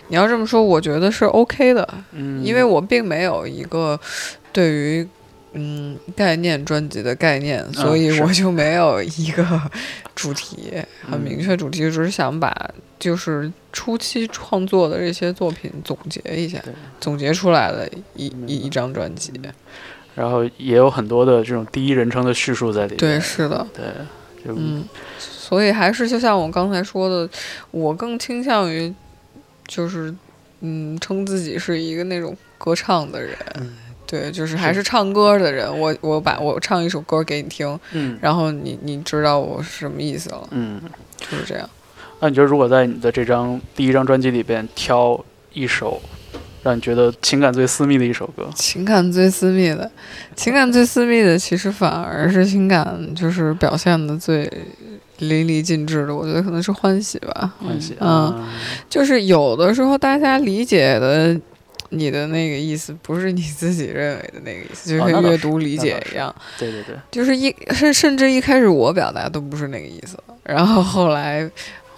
[0.10, 4.00] 你要这么说，我觉得是 OK 的，嗯，因为我并没有一个
[4.52, 5.08] 对于。
[5.56, 9.62] 嗯，概念专辑的概念，所以我就没有一个
[10.16, 10.74] 主题
[11.08, 16.60] 很明确主题，只是想把就是初期创作的这些作品总结一下，
[17.00, 19.32] 总结出来了一一一张专辑，
[20.16, 22.98] 然后也有很多的这种第一人称的叙述在里面。
[22.98, 23.86] 对，是的，对，
[24.46, 24.84] 嗯，
[25.20, 27.30] 所以还是就像我刚才说的，
[27.70, 28.92] 我更倾向于
[29.68, 30.12] 就是
[30.62, 33.38] 嗯，称自己是一个那种歌唱的人。
[34.14, 40.80] 对，就是还是唱歌的人，我我把我唱一首歌给你听，嗯，然后你你知道我是什么意思了，嗯，
[41.18, 41.68] 就是这样。
[42.20, 45.20] 那你觉得，如果在你的这张第一张专辑里边挑
[45.52, 46.00] 一首，
[46.62, 48.48] 让你觉得情感最私密的一首歌？
[48.54, 49.90] 情感最私密的，
[50.36, 54.48] 情感最私密的，其实反而是情感就是表现的最
[55.18, 56.16] 淋漓尽致的。
[56.16, 58.46] 我觉得可能是欢喜吧，欢喜，嗯，
[58.88, 61.36] 就是有的时候大家理解的
[61.94, 66.34] 你的那个意思，不是你自己认为的那个意思， 就跟阅读理解一样。
[66.58, 71.50] 对对对，就是一甚甚至一开始我表达都不是那个意思， 然后后来。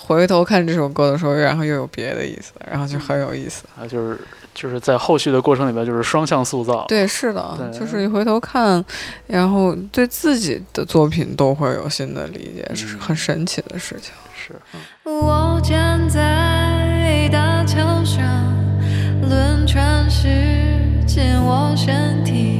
[0.07, 3.87] 回头看这首歌的时候，然后又有别的意思，然后就很有意思啊！
[3.87, 4.19] 就是
[4.53, 6.85] 就是在后续的过程里边，就是双向塑造。
[6.87, 8.85] 对，是的，就是你回头看，
[9.25, 14.13] 然后对自己的作品都会有新的理解，这是很神奇的事情。
[14.37, 14.53] 是。
[15.09, 18.04] 我站在大桥上，
[19.27, 20.27] 轮船驶
[21.05, 22.54] 进我身体，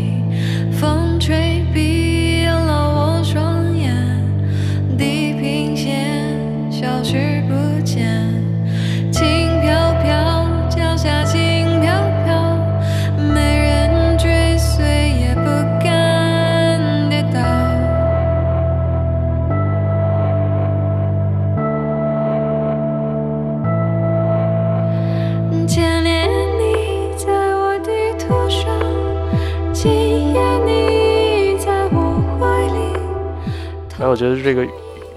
[34.45, 34.65] 这个。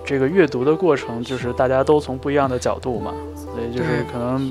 [0.07, 4.51] 这个阅读的过程，就是大家都从不一样的角度嘛，所以就是可能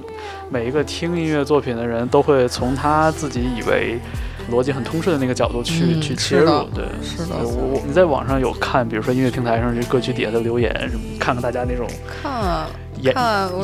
[0.51, 3.97] 每一个听音乐作品的人都会从他自己以为
[4.51, 6.45] 逻辑很通顺的那个角度去去切入。
[6.75, 7.35] 对，是的。
[7.41, 11.87] 我我你在网上有看，比如说音乐平台上这歌曲底下的留言什么，看看大家那种
[12.21, 12.67] 看
[13.01, 13.15] 延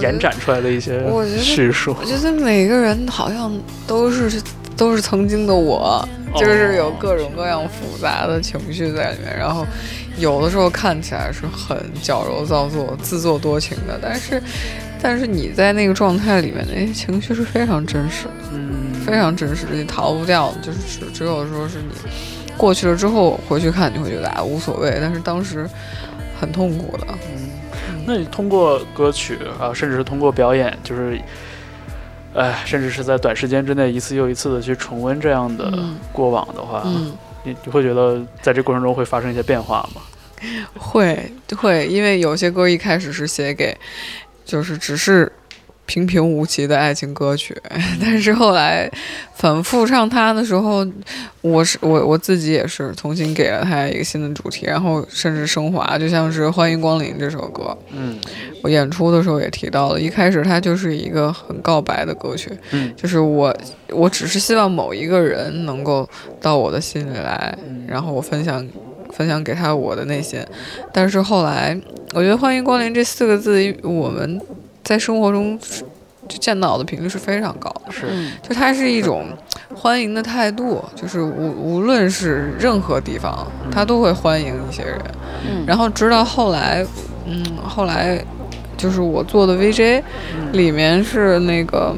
[0.01, 0.99] 延展出来的一些
[1.37, 1.95] 叙述。
[1.99, 4.41] 我觉得每个人好像都是
[4.75, 6.03] 都是曾经的我，
[6.35, 9.63] 就是有各种各样复杂的情绪在里面，然后。
[10.17, 14.41] 有的时候看起来是很矫揉造作、自作多情的，但是，
[15.01, 21.93] 但是你在那个状态里面，那些情绪是非常真实，嗯，非常真实，你逃不掉，就是只只有说是你
[22.55, 25.67] 过去了之后回去看，你会觉得啊无所谓，但是当时
[26.39, 27.07] 很痛苦的。
[27.35, 31.19] 嗯，那你通过歌曲啊，甚至是通过表演，就是，
[32.35, 35.73] 哎，甚至是在短时间之内一次又一次的去重温这样的
[36.11, 37.11] 过往的话，嗯。
[37.43, 40.01] 你你会觉得在这过程中会发生一些变化吗？
[40.77, 43.77] 会会，因为有些歌一开始是写给，
[44.43, 45.31] 就是只是。
[45.85, 47.55] 平平无奇的爱情歌曲，
[48.01, 48.89] 但是后来
[49.35, 50.85] 反复唱它的时候，
[51.41, 58.17] 我是我我自己也是重新给了它一个新的主题，然后甚至升华，就像是《欢迎光临》这首歌，嗯，
[58.63, 63.53] 我演出的时候也提到了，一开始它就是一个很告白的歌曲，嗯，就是我
[63.89, 67.55] 我只是希望某一个人能够到我的心里来，
[67.87, 68.65] 然后我分享
[69.11, 70.39] 分享给他我的内心，
[70.93, 71.77] 但是后来
[72.13, 74.39] 我觉得“欢迎光临”这四个字，我们。
[74.83, 75.57] 在生活中，
[76.27, 78.07] 就见到的频率是非常高的，是，
[78.41, 79.27] 就它是一种
[79.73, 84.99] 欢迎的态度，就是无无论是任何地方，他都会欢迎一些人。
[85.45, 86.85] 嗯，然后直到后来，
[87.25, 88.23] 嗯，后来
[88.77, 90.01] 就是我做的 VJ，
[90.51, 91.95] 里面是那个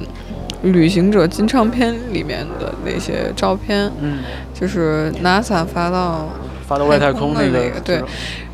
[0.64, 4.20] 旅行者金唱片里面的那些照片，嗯，
[4.54, 6.30] 就是 NASA 发到。
[6.68, 8.02] 发到外太空 那个对，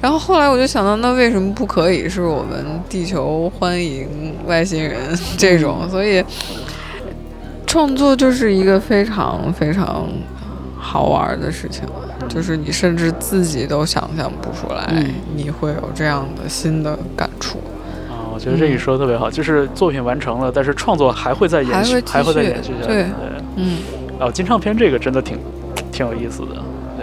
[0.01, 4.97] 然后后来我就想到，那为什么不可以是我们地球欢迎外星人
[5.37, 5.89] 这种？
[5.89, 6.23] 所以
[7.65, 10.07] 创作就是一个非常非常
[10.77, 11.83] 好玩的事情，
[12.27, 17.59] 就是你甚至自己都想象不出来，你会有这样的新的感触。
[18.09, 22.93] 啊，我觉得这一说特别好，就是作品完成了，但是创作还会再延续，还会再延续下去。
[22.93, 23.05] 对，
[23.55, 23.77] 嗯，
[24.19, 25.37] 哦，金唱片这个真的挺
[25.91, 26.61] 挺有意思的。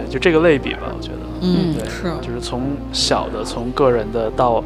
[0.09, 4.63] 就这个类比吧，我觉得，嗯，对，是，就是从小的，从个人的到，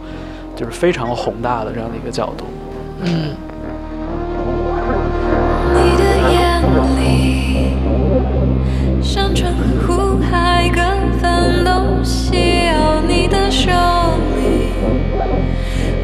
[0.56, 2.45] 就是非常宏大的这样的一个角度，
[3.01, 3.36] 嗯。
[5.75, 6.62] 你的眼
[6.97, 7.03] 里，
[9.01, 9.51] 山川
[9.86, 10.82] 湖海各
[11.19, 13.69] 分东西，哦，你的手
[14.38, 14.71] 里，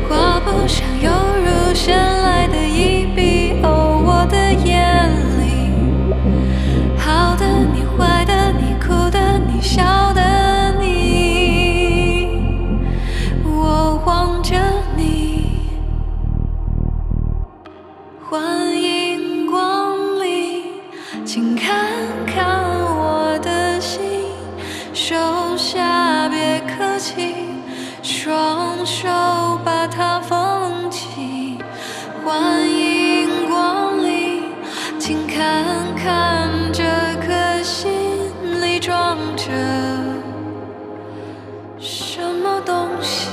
[0.08, 1.10] 画布上犹
[1.44, 2.29] 如绚来
[36.02, 36.84] 看这
[37.22, 37.92] 颗心
[38.62, 39.44] 里装着
[41.78, 43.30] 什么东西？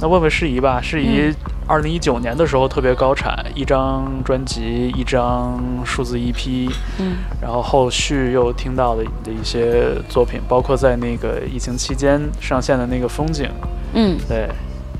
[0.00, 1.32] 那问问适宜吧，适宜。
[1.70, 6.68] 二零一九年的时候特别高产，一张专辑，一张数字 EP，
[6.98, 13.48] 嗯，然后后续又听到了的一些作品，包括在那个疫情期间上线的那个风景，
[13.92, 14.48] 嗯，对，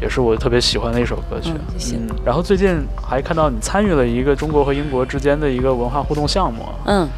[0.00, 1.98] 也是我特别喜欢的一首歌曲，谢谢。
[2.24, 7.08] 然后最近还看到你参与了一个中国和英国之间的一个文化互动项目，嗯，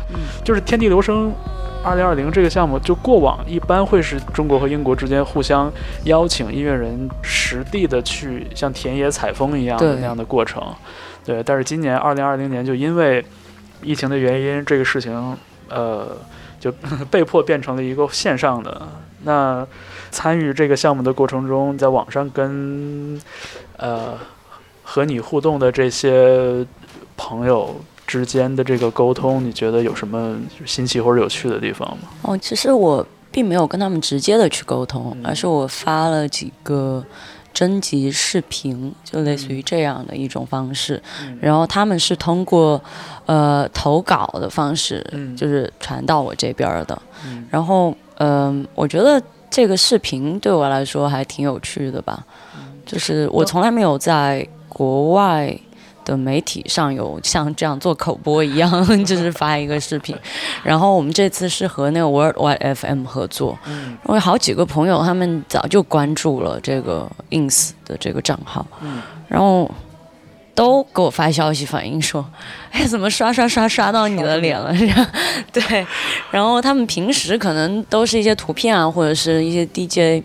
[0.43, 1.31] 就是天地流声。
[1.85, 5.71] 二零二零这个项目，就过往一般会是中国和英国之间互相
[6.05, 10.63] 邀请音乐人实地的去像田野采风一样的那样的过程，
[11.25, 11.43] 对。
[11.43, 13.25] 但是今年二零二零年就因为
[13.83, 15.37] 疫情的原因，这个事情
[15.69, 16.17] 呃
[16.61, 16.71] 就
[17.11, 18.81] 被迫变成了一个线上的。
[19.25, 19.67] 那
[20.11, 23.21] 参与这个项目的过程中，在网上跟
[23.77, 24.17] 呃
[24.85, 26.65] 和你互动的这些
[27.17, 27.75] 朋友。
[28.07, 30.37] 之间的这个沟通，你觉得有什么
[30.67, 32.09] 新奇或者有趣的地方吗？
[32.23, 37.03] 哦，其实我并没有跟他们直接的去沟通，而是我发了几个
[37.55, 41.03] 征集视频，就类似于这样的一种方式。
[41.41, 42.83] 然后他们是通过
[43.25, 45.03] 呃投稿的方式，
[45.37, 47.01] 就是传到我这边的。
[47.51, 52.23] 然后嗯，我觉得这个视频对我来说还挺有趣的吧，
[52.85, 55.59] 就是我从来没有在国外。
[56.05, 58.71] 的媒体上有像这样做口播一样，
[59.05, 60.17] 就是发一个视频。
[60.63, 69.71] 然后我们这次是和那个 World Wide FM 合作，嗯，我有好几个朋友，他们早就关注了这个 Ins 的这个账号，嗯，然后
[70.55, 72.25] 都给我发消息反映说，
[72.71, 74.75] 哎，怎么刷刷刷刷到你的脸了？
[75.53, 75.87] 对，
[76.31, 80.23] 然后他们平时可能都是一些图片啊，或者是一些 DJ。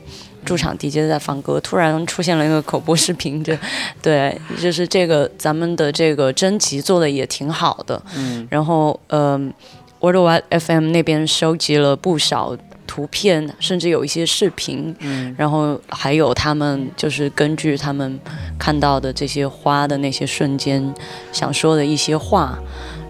[0.48, 3.56] 驻场 DJ 在放歌，突然出现了一个口播视频，这，
[4.02, 9.54] 对，就是这个咱们的这个征集做的也挺好的，嗯，然后嗯
[10.00, 12.56] ，Worldwide FM 那边收集了不少
[12.88, 18.18] 图片，甚至有一些视频，嗯，然后还有他们就是根据他们
[18.58, 20.94] 看到的这些花的那些瞬间，
[21.34, 22.58] 想说的一些话。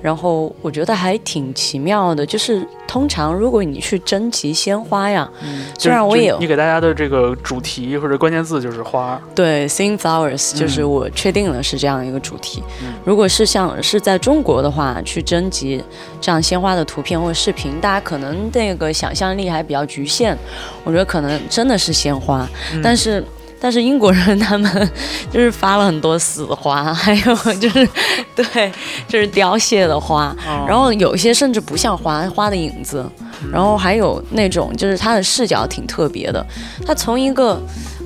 [0.02, 5.30] 然后我觉得还挺奇妙的，就是通常如果你去征集鲜花呀，
[5.78, 12.64] 虽然我也你给大家的这个主题或者关键字就是花，对，sing flowers，就是我确定了是这样一个主题。
[13.04, 15.84] 如果是像是在中国的话，去征集
[16.22, 20.38] 这样鲜花的图片或者视频，大家可能那个想象力还比较局限。
[20.84, 22.48] 我觉得可能真的是鲜花，
[22.84, 23.24] 但是。
[23.60, 24.92] 但是英国人他们
[25.32, 27.88] 就是发了很多死花，还有 就是
[28.36, 28.72] 对，
[29.08, 30.36] 就是凋谢的花，
[30.68, 33.06] 然后有一些甚至不像花，花的影子，
[33.52, 36.46] 然后还有那种就是它的视角挺特别的，
[36.86, 37.60] 它从一个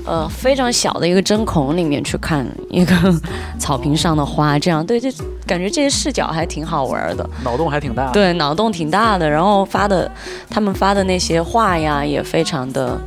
[0.06, 2.96] 呃非常小的一个针孔里面去看一个
[3.60, 5.10] 草坪上的花，这样对，就
[5.46, 10.10] 感觉这些视角还挺好玩的，脑洞还挺大，对，脑洞挺大的，然后发的
[10.50, 12.98] 他们发的那些画呀也非常的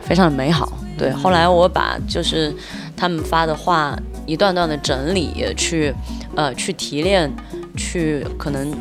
[0.00, 0.72] 非常的美好。
[0.98, 2.52] 对，后来我把就是
[2.96, 3.96] 他们发的话
[4.26, 5.94] 一段段的整理，去
[6.34, 7.32] 呃去提炼，
[7.76, 8.74] 去可能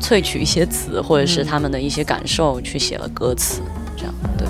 [0.00, 3.62] 萃取一些词，或者是他们的一些感受，去写了歌词，
[3.96, 4.46] 这样对。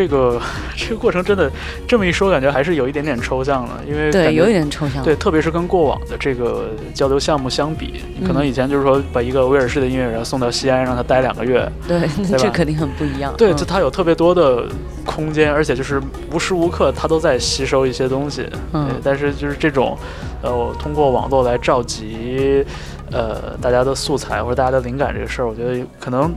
[0.00, 0.40] 这个
[0.74, 1.50] 这个过程真的
[1.86, 13.34] 这么一说，感觉还是有一点点抽象了，因为对有一点抽象，对，特别是跟过往的这个交流项目相比，可能以前就是说把一个威尔士的音乐人送到西安，让他待两个月，对，这肯定很不一样。
[13.36, 14.64] 对，就他有特别多的
[15.04, 16.00] 空间，而且就是
[16.32, 18.48] 无时无刻他都在吸收一些东西。
[18.72, 19.98] 嗯，但是就是这种，
[20.40, 22.64] 呃，通过网络来召集，
[23.12, 26.34] 呃，大家的素材或者大家的灵感这个事儿，我觉得可能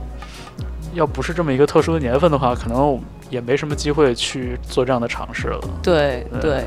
[0.92, 3.00] 要不是这么一个特殊的年份的话，可能。
[3.30, 5.60] 也没什么机会去做这样的尝试了。
[5.82, 6.64] 对对，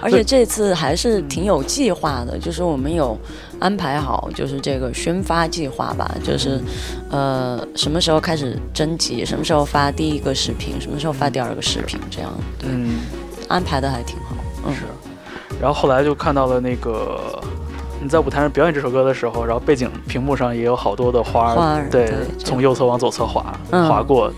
[0.00, 3.18] 而且这次还是挺有计划的，就是我们有
[3.58, 6.60] 安排好，就是这个宣发计划吧，就是
[7.10, 12.70] 呃什么时候开始征集，什么时候发第一个视频，什么时候发第二个视频，这样对，
[13.48, 14.36] 安排的还挺好。
[14.66, 14.82] 嗯，是。
[15.60, 17.40] 然后后来就看到了那个
[18.02, 24.32] 你在舞台上表演这首歌的时候，然后背景屏幕上也有好多的花儿，对，从右侧往左侧滑滑过。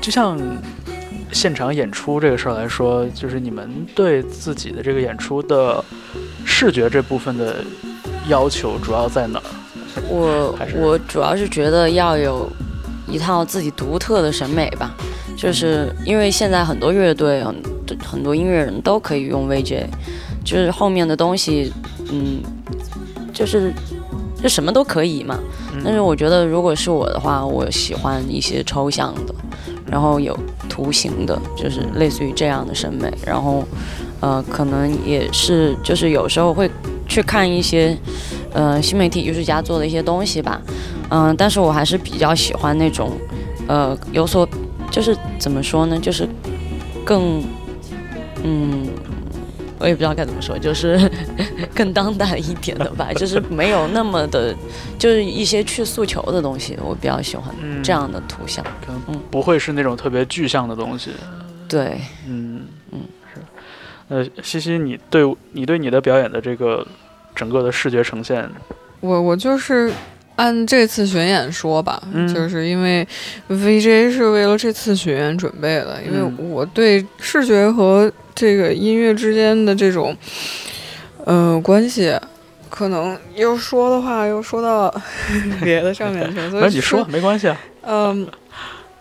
[0.00, 0.38] 就像
[1.32, 5.84] 现场演出这个事儿来说，就是你们对自己的这个演出的
[6.46, 7.56] 视觉这部分的
[8.26, 9.44] 要求主要在哪儿？
[10.08, 12.50] 我我主要是觉得要有
[13.10, 14.94] 一套自己独特的审美吧，
[15.36, 17.54] 就是因为现在很多乐队很
[18.04, 19.84] 很多音乐人都可以用 VJ，
[20.44, 21.72] 就是后面的东西，
[22.10, 22.42] 嗯，
[23.32, 23.72] 就是
[24.42, 25.38] 就什么都可以嘛。
[25.84, 29.34] 但是我觉得如果是我的话，我喜欢一些抽象的，
[29.86, 30.36] 然后有
[30.68, 33.12] 图形的，就是类似于这样的审美。
[33.24, 33.64] 然后
[34.20, 36.70] 呃，可能也是就是有时候会
[37.08, 37.96] 去看一些。
[38.54, 40.58] 呃，新媒体艺术家做的一些东西吧，
[41.10, 43.16] 嗯，但是我还是比较喜欢那种，
[43.66, 44.48] 呃，有所，
[44.90, 46.28] 就是怎么说呢，就是
[47.04, 47.42] 更，
[48.42, 48.86] 嗯，
[49.78, 51.10] 我也不知道该怎么说，就是
[51.74, 54.54] 更当代一点的吧，就是没有那么的，
[54.98, 61.10] 就是一些去诉求的东西，我比较喜欢这样的图像，可能不会是那种特别具象的东西，
[61.68, 63.00] 对，嗯嗯。
[63.34, 63.40] 是，
[64.08, 66.86] 呃，西西，你对你对你的表演的这个。
[67.34, 68.50] 整个的视觉呈现，
[68.98, 69.92] 我我就是
[70.38, 72.00] 按这次巡演说吧，
[72.32, 73.06] 就是因为
[73.50, 80.16] VJ 是为了这次巡演准备的，因为我对视觉和这个音乐之间的这种
[81.26, 82.16] 嗯关系，
[82.70, 84.94] 可能又说的话又说到
[85.60, 88.24] 别的上面去，所以你说没关系啊，嗯，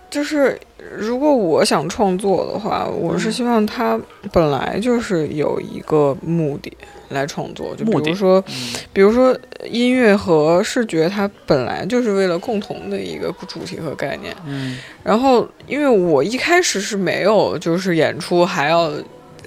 [0.10, 0.60] 就是
[0.98, 4.00] 如果我想创作的话，我是希望它
[4.32, 6.76] 本来就是有一个目的。
[7.10, 8.44] 来创作，就比如说，
[8.92, 9.38] 比如说
[9.70, 14.36] 音乐和视觉，它本来就是为了共同的一个主题和概念。
[14.46, 18.92] 嗯，然后因为我一开始是没有，就是演出还要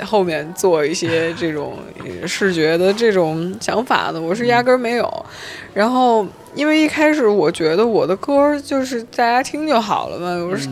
[0.02, 1.76] 后面做一些 这种
[2.26, 5.26] 视觉的这种想法的，我是压根儿没有。
[5.74, 10.68] 然后因为一开始我觉得我的歌就是大家听就好了嘛，我是。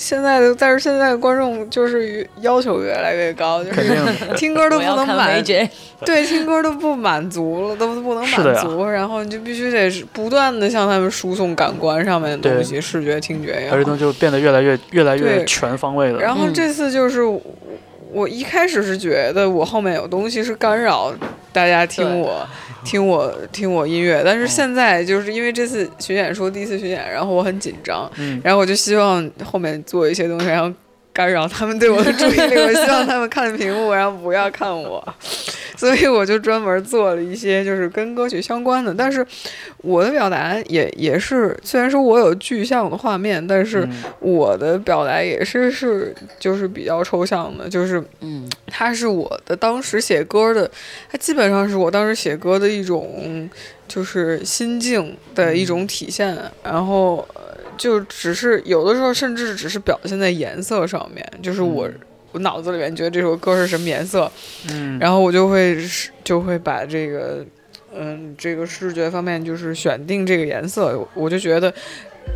[0.00, 3.94] 现在的，但是现在的观众就是要求越来越高，就是
[4.34, 5.44] 听歌都不能满，
[6.06, 16.18] 对，听歌都不满足了，都不能满足， 然后你就必须得不断的向他们输送感官上面的东西，视觉、听觉，而且东西就变得越来越、越来越全方位了。
[16.18, 17.20] 然后这次就是
[18.10, 21.12] 我一开始是觉得我后面有东西是干扰
[21.52, 22.48] 大家听我。
[22.84, 28.10] 听我听我音乐，但是现在就是因为这次巡演说第一次巡演，然后我很紧张，
[28.42, 30.72] 然后我就希望后面做一些东西，然后。
[31.12, 35.04] 干扰他们对我的注意力，我希望他们看屏幕，然后不要看我，
[35.80, 38.92] 所以我就专门做了一些就是跟歌曲相关的。
[38.92, 39.26] 但是
[39.78, 50.70] 我的表达也也是，虽然说我有具象的画面，但是我的表达也是是就是比较抽象的，就是嗯，它是我的当时写歌的，
[51.10, 53.48] 它基本上是我当时写歌的一种
[53.88, 57.26] 就是心境的一种体现，然后。
[57.78, 61.88] 就只是有的时候，甚至只是表现在颜色上面，就是我
[62.32, 64.30] 我脑子里面觉得这首歌是什么颜色，
[64.70, 65.76] 嗯，然后我就会
[66.22, 67.44] 就会把这个
[67.94, 71.72] 嗯这个视觉方面就是选定这个颜色，我就觉得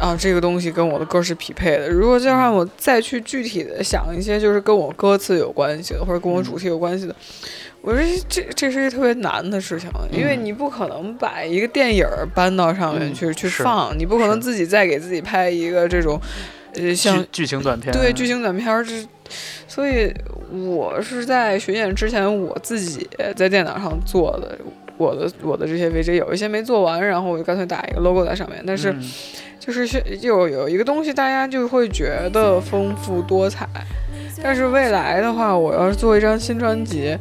[0.00, 1.88] 啊这个东西跟我的歌是匹配的。
[1.88, 7.14] 如果就让我再去具体的想一些就是跟我歌词有关系的或者跟我主题有关系的。
[7.80, 16.18] 我说这这是一个特别难的事情，因为你不可能把一个电影搬到上面去去放，你不可能自己再给自己拍一个这种，
[16.76, 19.06] 呃，像剧情短片，对剧情短片这，
[19.68, 20.12] 所以
[20.50, 24.58] 我是在巡演之前我自己在电脑上做的，
[24.96, 28.94] 我的我的这些 VJ 有一些没做完，然后我就干脆打一个 logo 在上面，但是
[29.58, 29.88] 就是
[30.20, 33.68] 有有一个东西大家就会觉得丰富多彩，
[34.42, 37.16] 但是未来的话，我要是做一张新专辑。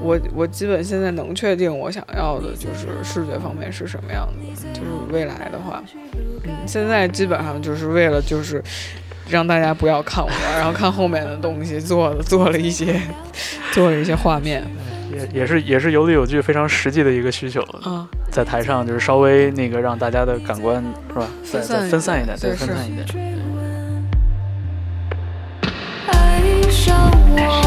[0.00, 5.82] 我我基本现在能确定我想要的就是视觉方面是什么样子，就是未来的话，
[6.44, 8.62] 嗯，现在基本上就是为了就是
[9.28, 13.00] 让大家不要看我，然后看后面的东西做的做了一些
[13.72, 14.62] 做了一些画面，
[15.10, 23.06] 也也是也是有理有据，非常实际的一个需求啊，在台上就是稍微那个让大家的感官是吧，再再分散一点，对分散一点。
[26.08, 27.65] 爱上我。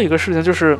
[0.00, 0.78] 有一个事情就是，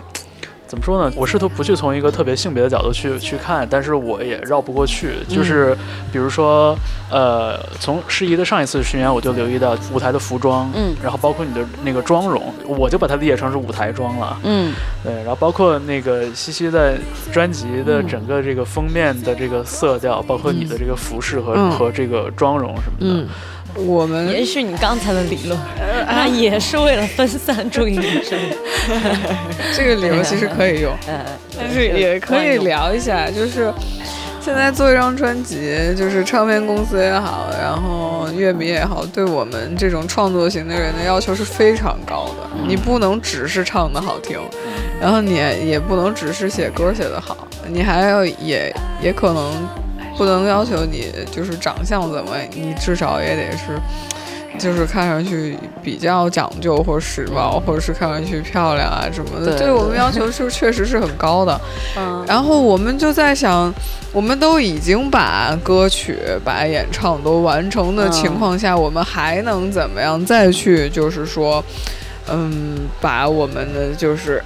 [0.66, 1.12] 怎么说呢？
[1.16, 5.14] 我试图不去从一个特别性别的角度去去看，但是我也绕不过去。
[5.28, 5.76] 就是
[6.12, 6.76] 比如说，
[7.10, 16.96] 呃，从诗怡的上一次巡演，我就留意到舞台的服装，嗯，然后包括你的那个妆容，我就把它理解成是舞台妆了，嗯，对，然后包括那个西西的
[17.32, 23.26] 专辑的整个这个封面的这个色调，包括你的这个服饰和和这个妆容什么的。
[23.76, 25.58] 我们延续你刚才的理论，
[26.06, 28.22] 那也是为了分散注意力。
[29.74, 30.92] 这个理论其实可以用，
[31.58, 33.72] 但是也可以聊一下，就是
[34.40, 42.48] 现在做一张专辑，就是唱片公司也好，然后乐迷也好，对我们这种创作型的人的要求是非常高的。
[42.66, 44.38] 你不能只是唱的好听，
[45.00, 49.52] 然后你也不能只是写歌写得好，你还要也也可能。
[50.20, 53.80] 不能要求你就是长相怎么，你至少也得是，
[54.58, 59.56] 就是看上去比较讲究或时髦，或者是看上去漂亮啊什么的。
[59.58, 61.58] 对我们要 求是确实是很高的。
[61.96, 62.22] 嗯。
[62.28, 63.72] 然后我们就在想，
[64.12, 71.64] 我们都已经把歌曲、把演唱都完成的情况下，我们还能怎么样再去就是说，
[72.28, 74.44] 嗯，把我们的就是，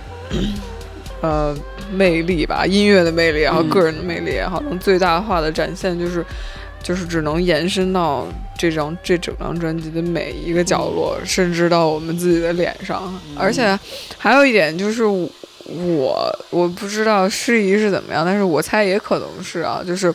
[1.24, 1.56] 呃。
[1.92, 6.24] 魅力吧，音乐的魅力，然后个人的魅力也好，能最大化的展现，就是，
[6.82, 8.26] 就是只能延伸到
[8.58, 13.12] 这张这整张专辑的每一个角落，甚至到我们自己的脸上。
[13.36, 13.78] 而且
[14.16, 15.28] 还有一点就是，我
[16.50, 20.12] 我不知道诗怡是怎么样，但是我猜也可能是啊，就是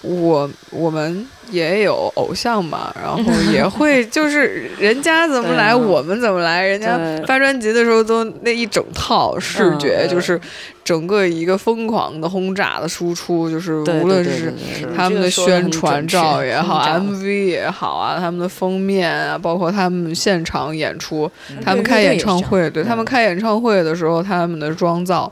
[0.00, 1.28] 我我们。
[1.50, 10.40] 也有偶像嘛，然后也会就是人家怎么来我们怎么来，人家发专辑的时候都那一整套视觉，就是
[10.82, 14.52] 整个一个疯狂的轰炸的输出，就是无论是
[14.96, 21.30] 他们的宣传照也好，MV 也好啊，他们的封面啊，包括他们现场演出，
[21.64, 25.30] 他们开演唱会，对他们开演唱会的时候，他们的妆造，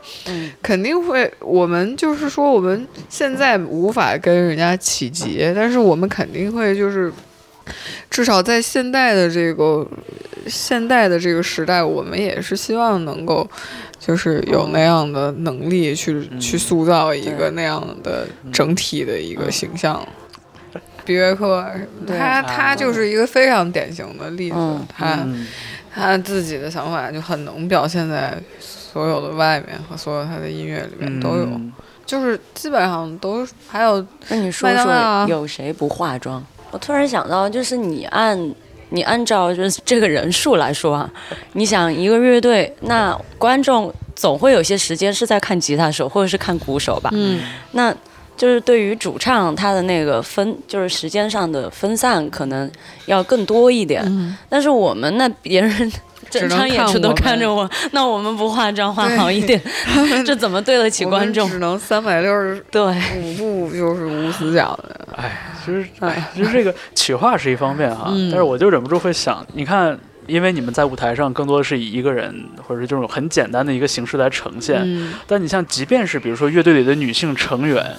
[0.63, 6.02] 肯定会，我们就是说我们现在无法跟人家企及，但是我们。
[6.09, 7.13] 肯定会就是，
[8.11, 9.87] 至少在现代的这个
[10.47, 13.49] 现代的这个时代，我们也是希望能够，
[13.99, 20.07] 就是有那样的能力去去塑造一个那样的整体的一个形象。
[21.05, 21.65] 比约克，
[22.07, 24.57] 他他就是一个非常典型的例子，
[24.89, 25.27] 他
[25.93, 31.61] 他自己的想法就很能表现在所有的外面和所有他的音乐里面都有。
[32.13, 36.45] 就是基本上都还有，那你说说有谁不化妆？
[36.71, 38.55] 我突然想到，就是你按
[38.91, 41.11] 你按照就是这个人数来说啊，
[41.55, 47.09] 你想一个乐队，那观众总会有些时间是在看吉他手或者是看鼓手吧？
[47.15, 47.95] 嗯，那
[48.43, 52.69] 就是对于主唱他的那个分，就是时间上的分散可能
[53.07, 54.03] 要更多一点。
[54.05, 55.93] 嗯，但是我们那别人。
[56.31, 59.61] 整场演出都看着我，那我们不化妆化好一点，
[60.25, 61.47] 这怎么对得起观众？
[61.51, 62.81] 只能三百六十对
[63.19, 65.09] 五步就是无死角的。
[65.15, 72.35] 哎，其实哎，其实这个企划是一方面哈，但是我就忍不住会想，你看，因为你们在舞台上更多的是以一个人
[72.67, 74.81] 或者是这种很简单的一个形式来呈现，
[75.27, 77.95] 但你像即便是比如说乐队里的女性成员。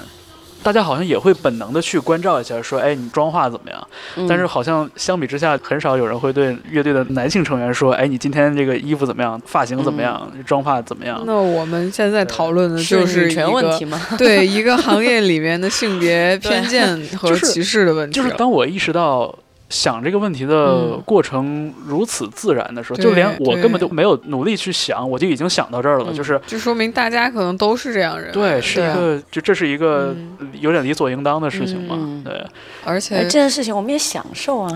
[0.63, 3.87] 大家好像也会本能的去关照一下，说，哎，你妆化怎么样？
[4.27, 9.39] 但是好像相比之下，很少有人会对乐队的男性成员说，哎，你今天这个衣服怎么样？
[9.45, 10.31] 发型怎么样？
[10.45, 11.21] 妆化怎么样？
[11.25, 13.99] 那我们现在讨论的就是全问题吗？
[14.17, 18.15] 对一个行业里面的性别偏见和歧视的问题。
[18.15, 19.37] 就是当我意识到。
[19.73, 26.13] 想这个问题的过程如此自然的时候，就连我根本就没有努力去想，我就已经想到这儿了。
[26.13, 28.31] 就是，就说明大家可能都是这样人。
[28.31, 30.15] 对，是一个，就这是一个
[30.59, 32.21] 有点理所应当的事情嘛。
[32.23, 32.45] 对，
[32.85, 34.71] 而且这件事情我们也享受啊，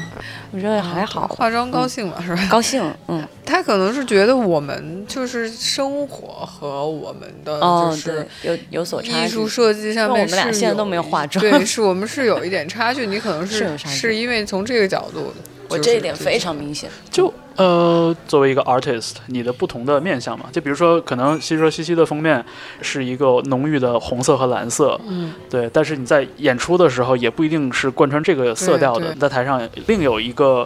[0.51, 1.27] 我觉得还好。
[1.27, 2.47] 化妆高兴嘛，是吧？
[2.49, 3.23] 高兴，嗯。
[3.45, 9.25] 他可能是觉得我们就是生活和我们的就是有有所差距。
[9.25, 11.39] 艺术设计上面，我们俩现在都没有化妆。
[11.41, 13.05] 对，是我们是有一点差距。
[13.07, 15.33] 你可能是 是因为从这个角度。
[15.69, 16.89] 我这一点非常明显。
[17.11, 22.41] 就呃，作为一个 artist，你的不同的面相嘛，就比如说，可能西说西西的封面
[22.81, 25.69] 是一个浓郁的红色和蓝色，嗯，对。
[25.73, 30.65] 但是你在演出的时候，也不一定是贯穿这个色调的，在台上另有一个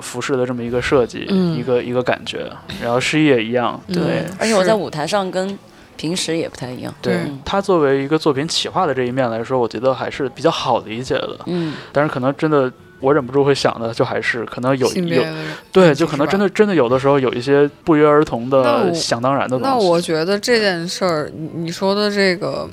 [0.00, 2.50] 服饰的这么一个设计，一个一个感觉。
[2.82, 4.24] 然后诗意也一样，对。
[4.38, 5.58] 而且我在舞台上跟
[5.98, 6.94] 平时也不太一样。
[7.02, 11.38] 对他作为一个作品企划的这一面来说，我觉得还是比较好理解的。
[11.48, 12.72] 嗯，但是可能真的。
[13.00, 15.24] 我忍不住会想的，就还是可能有有
[15.72, 19.64] 对，就可能真的真的有的时候有一些不约而同的想当然的东西。
[19.64, 22.68] 那我觉得这件事儿，你说的这个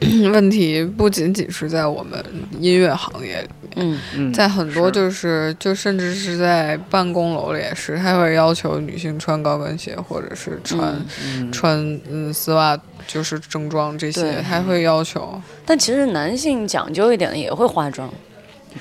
[0.32, 2.22] 问题，不仅仅是在我们
[2.60, 3.48] 音乐行业里
[3.82, 11.04] 面，嗯，在很多就是就甚至是在办公楼里也是，他会要求女性穿高跟鞋或者是穿
[11.50, 15.40] 穿嗯丝袜，就是正装这些，他会要求。
[15.66, 18.08] 但其实男性讲究一点的也会化妆，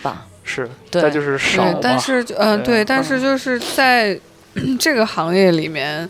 [0.04, 0.28] 吧？
[0.48, 4.20] 是，再就是少但是嗯，对，但是就是在
[4.80, 6.10] 这个行业里面。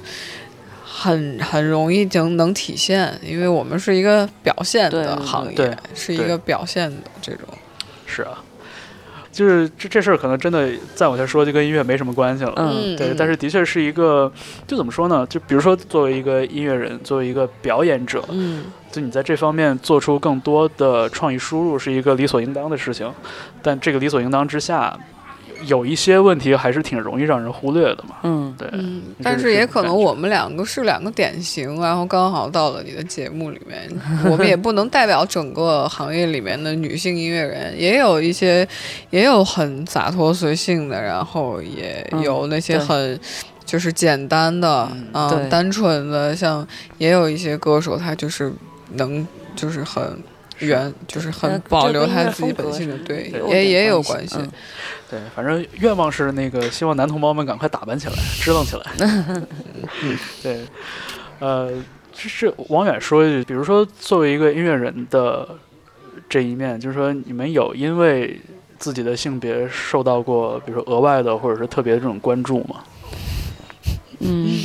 [1.00, 7.42] 很很容易就能体现，因为我们是一个表现的行业，是一个表现的这种。
[8.08, 8.44] 是啊，
[9.32, 12.54] 就是这这事儿可能真的再往下说就跟音乐没什么关系了。
[12.56, 14.32] 嗯，对，但是的确是一个，
[14.66, 15.26] 就怎么说呢？
[15.30, 23.12] 就比如说作为一个音乐人，作为一个表演者，嗯，就你在这方面做出更多的创意输入是一个理所应当的事情，
[23.62, 24.98] 但这个理所应当之下。
[25.66, 28.16] 有一些问题还是挺容易让人忽略的嘛。
[28.24, 28.68] 嗯，对。
[28.74, 33.90] 嗯，但是也可能我们两个是两个典型，然后刚好到了你的节目里面，
[34.30, 38.68] 我们也不能代表整个行业里面的女性音乐人，也有一些，
[39.10, 43.20] 也有很洒脱随性的，然后也有那些很
[43.66, 46.66] 就是简单的啊，单纯的，像
[46.98, 48.54] 也有一些歌手，他就是
[48.94, 50.18] 能就是很
[50.60, 54.38] 原，就是很保留他自己本性的，对，也也有关系。
[55.10, 58.86] 对，反正愿望是那个，希望男同胞们赶快打扮起来，支棱起来。
[60.44, 60.66] 对，
[61.40, 61.72] 呃，
[62.12, 65.48] 就是王远说一句，比如说作为一个音乐人的
[66.28, 68.42] 这一面，就是说你们有因为
[68.78, 72.84] 自己的性别受到过，比如说额外的或者是特别的这种关注吗？
[74.20, 74.60] 嗯，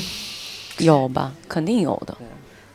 [0.79, 2.17] 有吧，肯定有的。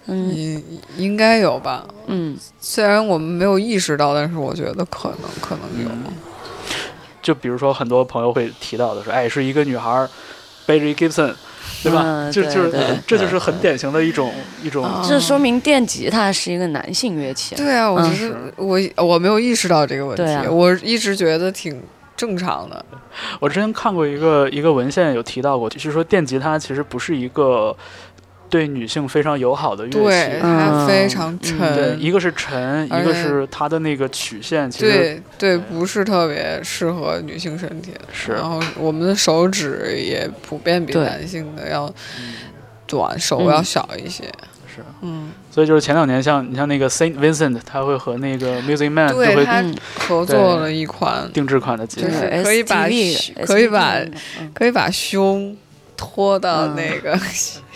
[0.07, 0.63] 嗯，应
[0.97, 1.85] 应该有吧。
[2.07, 5.89] 嗯，虽然我们没有意识到，但是我觉得可能可能有。
[7.21, 10.07] 就比如说，很多朋友会提到的说，哎，是一个女孩
[10.65, 11.33] 背着一 Gibson，
[11.83, 12.31] 对吧？
[12.31, 12.71] 就就是
[13.05, 14.33] 这就是很典型的一种
[14.63, 14.89] 一种。
[15.05, 17.55] 这说明电吉他是一个男性乐器。
[17.55, 21.83] 对啊，我觉得我我没有意识到这个问题，我一直觉得挺
[22.15, 22.85] 正常的。
[23.41, 27.75] 我之前看过一个一个文献，有提到过，就是说电吉他其实不是一个。
[28.49, 31.57] 对女性非常友好的乐器，对它非常沉。
[31.75, 37.91] 对，一个是沉，一个是它的那个曲线，其实对对不是特别适合女性身体。
[38.11, 41.93] 是，然后我们的手指也普遍比男性的要
[42.85, 44.23] 短，手要小一些。
[44.73, 49.63] 是，嗯，所以就是前两年，像你像那个 Saint Vincent，他会和那个 Music Man 对他
[50.07, 52.87] 合作了一款定制款的吉他，可以把
[53.45, 53.95] 可以把
[54.53, 55.57] 可以把胸
[55.97, 57.19] 拖到那个。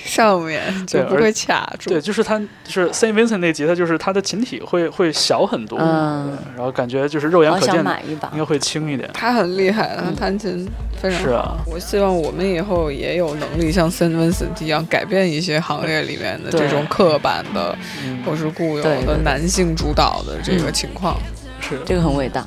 [0.03, 1.91] 上面就不会卡住。
[1.91, 9.07] 对，就是他，就是 Saint Vincent 那吉他，就是他的琴体会会小很多，嗯，然后感觉就是肉眼可见，应该会轻一点。
[9.13, 10.67] 他很厉害，他弹琴
[10.99, 11.22] 非常。
[11.22, 17.78] 是啊，我希望我们以后也有能力像 Saint Vincent 一样，改变一些行业里面的这种刻板的
[18.26, 21.15] 或是固有的男性主导的这个情况。
[21.59, 22.43] 是，这个很伟大，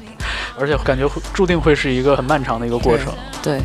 [0.59, 3.15] 而且感觉注定会是一个很漫长的一个过程。
[3.41, 3.61] 对。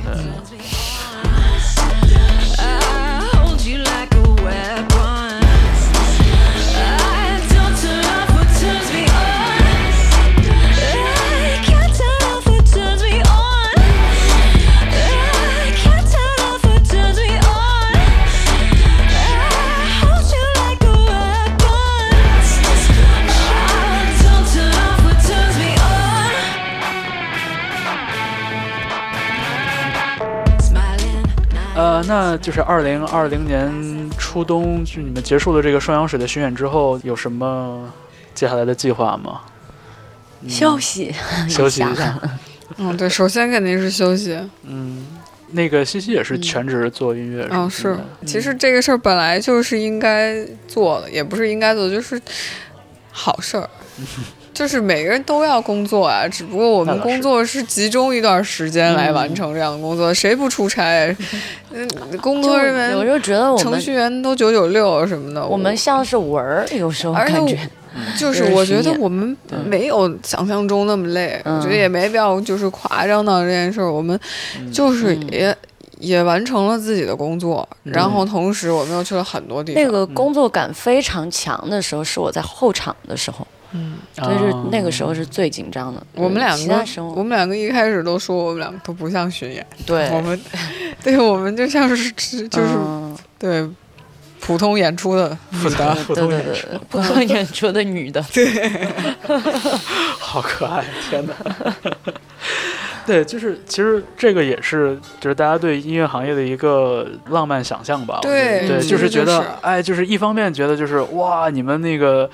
[32.07, 37.91] 那就是二零二零年初冬，就你们结束了这个双氧水的巡演之后，有什么
[38.33, 39.41] 接下来的计划吗？
[40.47, 41.13] 休息，
[41.49, 42.19] 休息一下。
[42.77, 44.39] 嗯，对，首先肯定是休息。
[44.63, 45.05] 嗯，
[45.51, 47.43] 那个西西也是全职做音乐。
[47.51, 47.97] 哦，是。
[48.25, 52.21] 其实这个事儿本来就是应该做的，也不是应该做，就是
[53.11, 53.69] 好事儿。
[54.53, 61.15] 就是每个人都要工作啊，只不过我们工作是集中一段时间来完成这样的工作，谁不出差？
[61.71, 61.87] 嗯，
[62.21, 67.57] 工作人员我就觉得我们程序员都九九六什么的，我们像是文儿，有时候感觉。
[68.15, 69.35] 就是我觉得我们
[69.65, 74.17] 没有想象中那么累，我觉得也没必要就是夸张到这件事儿，我们
[74.71, 75.53] 就是也
[75.97, 79.83] 也完成了自己的工作，然后同时我们又去了很多地方。
[79.83, 83.45] 那个工作感非常强的时候，是我在后场的时候。
[83.71, 86.01] 嗯，就是那个时候是最紧张的。
[86.15, 86.83] 我们两个，
[87.15, 90.09] 我们两个一开始都说我们两个都不像巡演，对。
[90.09, 90.41] 我们，
[91.03, 92.11] 对我们就像是
[92.49, 92.77] 就是
[93.37, 93.69] 对
[94.39, 98.47] 普通演出的女的，对对对，普通演出的女的，对，
[100.17, 101.33] 好可爱，天哪！
[103.05, 108.19] 对，就是其实这个也是，就是大家对音乐行业的一个浪漫想象吧。
[108.21, 112.27] 对对，就是觉得，哎，就是一方面觉得就是哇，你们那个。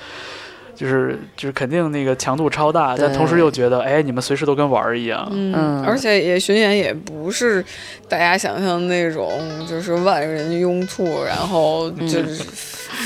[0.75, 5.25] 就是就是肯定那个强度超大，但同时又觉得哎，你们随时都跟玩儿一样。
[5.31, 7.63] 嗯，而且也巡演也不是
[8.09, 9.31] 大家想象那种，
[9.69, 12.43] 就是万人拥簇，然后就是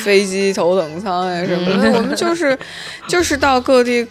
[0.03, 1.91] 飞机头等舱呀什么的。
[1.91, 2.57] 我们就是
[3.07, 4.07] 就是到各地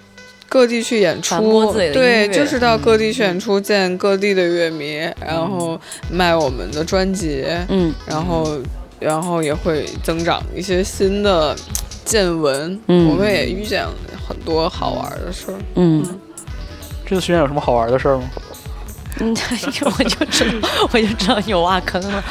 [0.48, 5.78] 各地去演出，对，就是到各地去演出，见各地的乐迷，然后
[6.12, 8.56] 卖我们的专辑，嗯，然后
[9.00, 11.56] 然后也会增长一些新的。
[12.08, 13.92] 见闻，我们也遇见了
[14.26, 15.58] 很多好玩的事儿。
[15.74, 16.02] 嗯，
[17.04, 18.30] 这次巡演有什么好玩的事儿吗？
[19.20, 19.34] 嗯，
[19.98, 22.22] 我就知道，我就知道有挖坑了。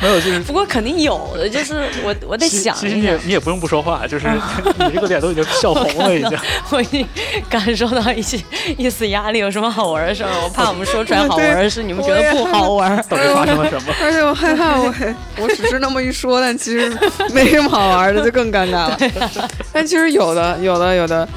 [0.00, 0.40] 没有，就是。
[0.40, 2.74] 不过肯定有的，就是我我得想。
[2.76, 4.26] 其实你也你也不用不说话，就是
[4.78, 6.38] 你这个脸都已经笑红了， 已经。
[6.70, 7.06] 我已经
[7.48, 8.38] 感受到一些
[8.76, 9.38] 一丝压力。
[9.38, 10.30] 有什么好玩的事儿？
[10.42, 12.96] 我怕我们说出来好玩的事，你们觉得不好玩。
[13.08, 13.94] 到底发生了什么？
[14.02, 14.92] 而且我害怕，我
[15.38, 16.90] 我只是那么一说，但其实
[17.32, 18.98] 没什么好玩的，就更尴尬了。
[19.72, 21.28] 但其实有的，有的，有的。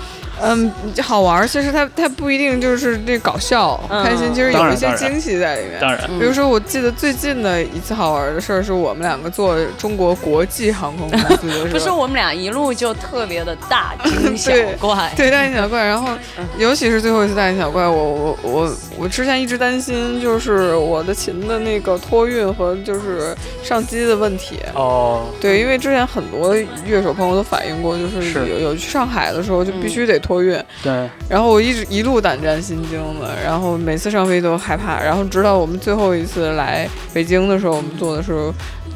[0.42, 0.72] 嗯，
[1.02, 1.48] 好玩儿。
[1.48, 5.80] 其实它它不一定就是那搞笑开心，其实有一些惊喜在里面。
[5.80, 11.68] 当然，比如说我记得最近的一次好玩的事儿，是我们两个坐中国国际航空公司的时候。
[11.72, 15.86] 不是我们俩一路就特别的大惊小 怪，对大惊小怪。
[15.86, 16.10] 然后
[16.58, 24.58] 尤其是最后一次大惊小怪，我我我我之前一直担心就是我的琴的那个托运和就是上机的问题。
[24.74, 30.31] 哦，对，因为之前很多乐手朋友都反映过，就是有有去上海的时候就必须得托。
[30.32, 38.32] 托运对，然后我一直一路胆战心惊的，然后每次上飞机都害怕，然后直到我们最后一次来北京的时候，我们坐的是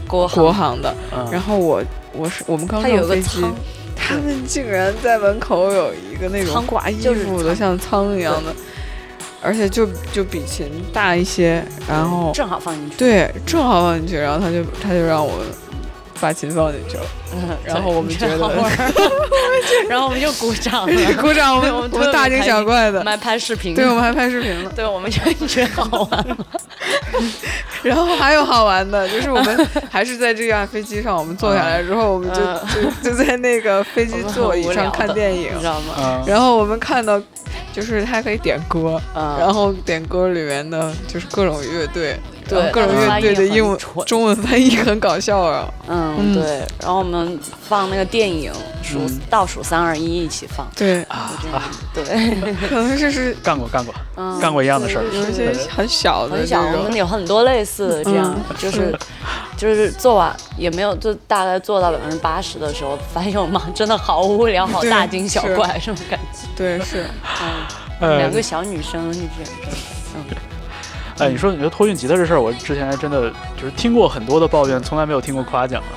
[0.07, 0.95] 国航国航的，
[1.29, 1.83] 然后我
[2.13, 3.43] 我是我们刚上飞机，
[3.97, 8.55] 他们竟然在门口有一个那种挂衣服的像仓一样的，
[9.41, 15.33] 而且就就比琴大一些，然后正好放进去，对，正好放进去，然后他就他就让我。
[16.19, 17.03] 把琴放进去了，
[17.63, 18.37] 然后我们觉得，
[19.89, 20.87] 然后我们就鼓掌，
[21.19, 26.37] 鼓掌，我们我们大惊小怪的，我们还拍视频，对，我们还拍视频了，对，我们就觉得好玩了。
[27.83, 36.23] 然后还有好玩的，就是我们还是在这架飞机上，我们坐下来之后，我们就就就在那个飞机座椅上看电影，你知道吗？
[36.25, 37.21] 然后我们看到，
[37.73, 42.17] 就是它可以点歌，然后点歌里面的就是各种乐队。
[42.47, 45.67] 对，各种乐队的英文、中文翻译很搞笑啊。
[45.87, 46.65] 嗯，对。
[46.79, 48.51] 然后我们放那个电影，
[48.83, 50.67] 数倒数三二一，一起放。
[50.75, 51.31] 对啊，
[51.93, 52.03] 对。
[52.69, 53.93] 可能是是干过干过，
[54.39, 55.03] 干过一样的事儿。
[55.11, 56.61] 有一些很小的，很小。
[56.61, 58.95] 我们有很多类似的这样，就是
[59.57, 66.47] 就是做完也没有，就大概做到百分之八十的时候，发现我们真的好无聊，好大惊小怪，这种感觉。
[66.55, 67.05] 对，是。
[68.01, 69.51] 嗯，两个小女生就这样，
[70.15, 70.23] 嗯。
[71.19, 75.95] 哎，你说你说托运吉他这事儿，我之前还真的就是听过很多的抱怨，从来没有听过夸奖啊。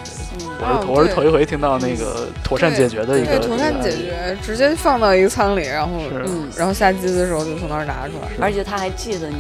[0.61, 3.39] 我是我是头一回听到那个妥善解决的一个。
[3.39, 9.37] 妥善解决，直接放到一个舱里，然后嗯，然后下机的时候就从那儿拿出来，而且他还记得你，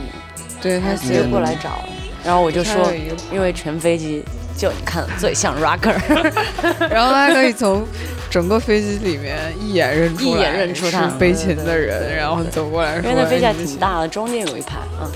[0.62, 1.84] 对他直接过来找，
[2.24, 2.92] 然后我就说，
[3.32, 4.24] 因为全飞机
[4.56, 5.96] 就你看最像 rocker，
[6.88, 7.84] 然后他可以从
[8.30, 15.10] 整个飞机里面一眼认出一眼认出他背琴的人，然后走过来，因为那飞机还挺大的，中间有一排，嗯。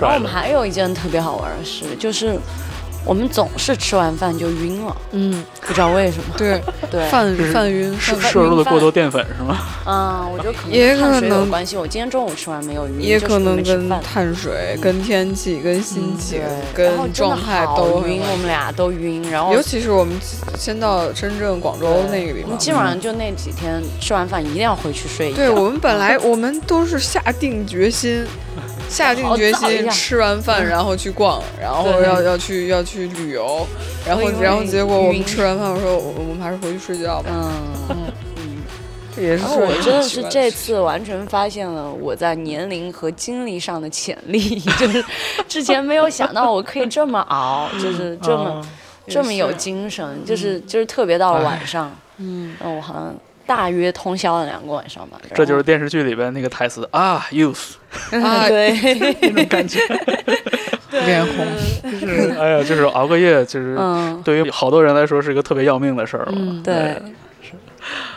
[0.00, 2.38] 然后我们还有一件特别好玩的事，就是
[3.04, 6.34] 我们总是吃完饭就晕了，嗯，不知道为什么。
[6.36, 6.60] 对
[6.90, 9.58] 对，饭饭晕，摄入了过多淀粉是吗？
[9.86, 11.76] 嗯，我觉得可能也可能有关系。
[11.76, 16.42] 我今天中午吃完没有晕，也可能跟碳水、跟天气、跟心情、
[16.74, 18.20] 跟状态都晕。
[18.30, 20.14] 我们俩都晕，然后尤其是我们
[20.58, 25.36] 先到深圳、广州那个地方，基本上就那几天吃完饭一定要回去睡一觉。
[25.36, 28.26] 对我们本来我们都是下定决心。
[28.88, 33.66] 下定决心吃完饭，然后去逛，然后要要去要去旅游，
[34.06, 37.30] 然后然后结果我们吃完饭，我说我我们还是回去睡觉吧。
[37.30, 37.52] 嗯。
[37.90, 37.96] 嗯
[38.36, 38.62] 嗯，
[39.14, 39.44] 这也是。
[39.44, 45.04] 我真的是这次完全发现了我在年龄和精力上的潜力，就是
[45.46, 48.66] 之前没有想到我可以这么熬，就是这么
[49.06, 53.14] 这么有精神，就是就是特别到了晚上，嗯，我好像。
[53.48, 57.76] 大约通宵了两个晚上吧，这就是电视剧里边那个台词啊，youth，
[58.22, 58.70] 啊， 对，
[59.22, 59.80] 那种感觉，
[60.92, 61.46] 脸红，
[61.98, 63.74] 就是哎呀，就是熬个夜，就是
[64.22, 66.74] 对于好多人来说是一个特别要命的事儿嘛，对，
[67.40, 67.54] 是，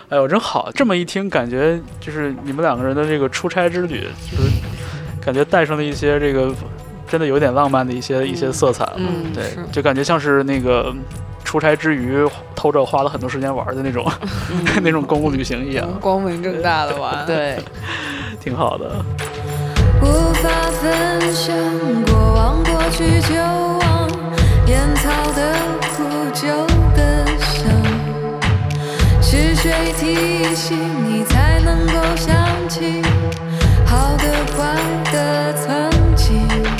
[0.09, 6.53] 哎呦，真好，这么一听，感觉就是你们两个人的这个出差之旅，就是感觉带上了一些这个
[7.07, 10.93] 真的有点浪漫的一些一些色彩，嗯，对，就感觉像是那个。
[11.51, 12.25] 出差之余
[12.55, 14.09] 偷着花了很多时间玩的那种，
[14.81, 17.59] 那种公务旅行一样，光明正大的玩，对，
[18.39, 19.03] 挺好的。
[20.01, 20.49] 无法
[20.81, 21.53] 分享
[22.05, 24.09] 过往过去就忘，
[24.67, 26.47] 烟草的苦酒
[26.95, 27.69] 的香，
[29.21, 29.73] 是谁？
[29.99, 32.33] 提醒，你才能够想
[32.69, 33.01] 起
[33.85, 34.23] 好的
[34.55, 34.77] 坏
[35.11, 36.70] 的曾经。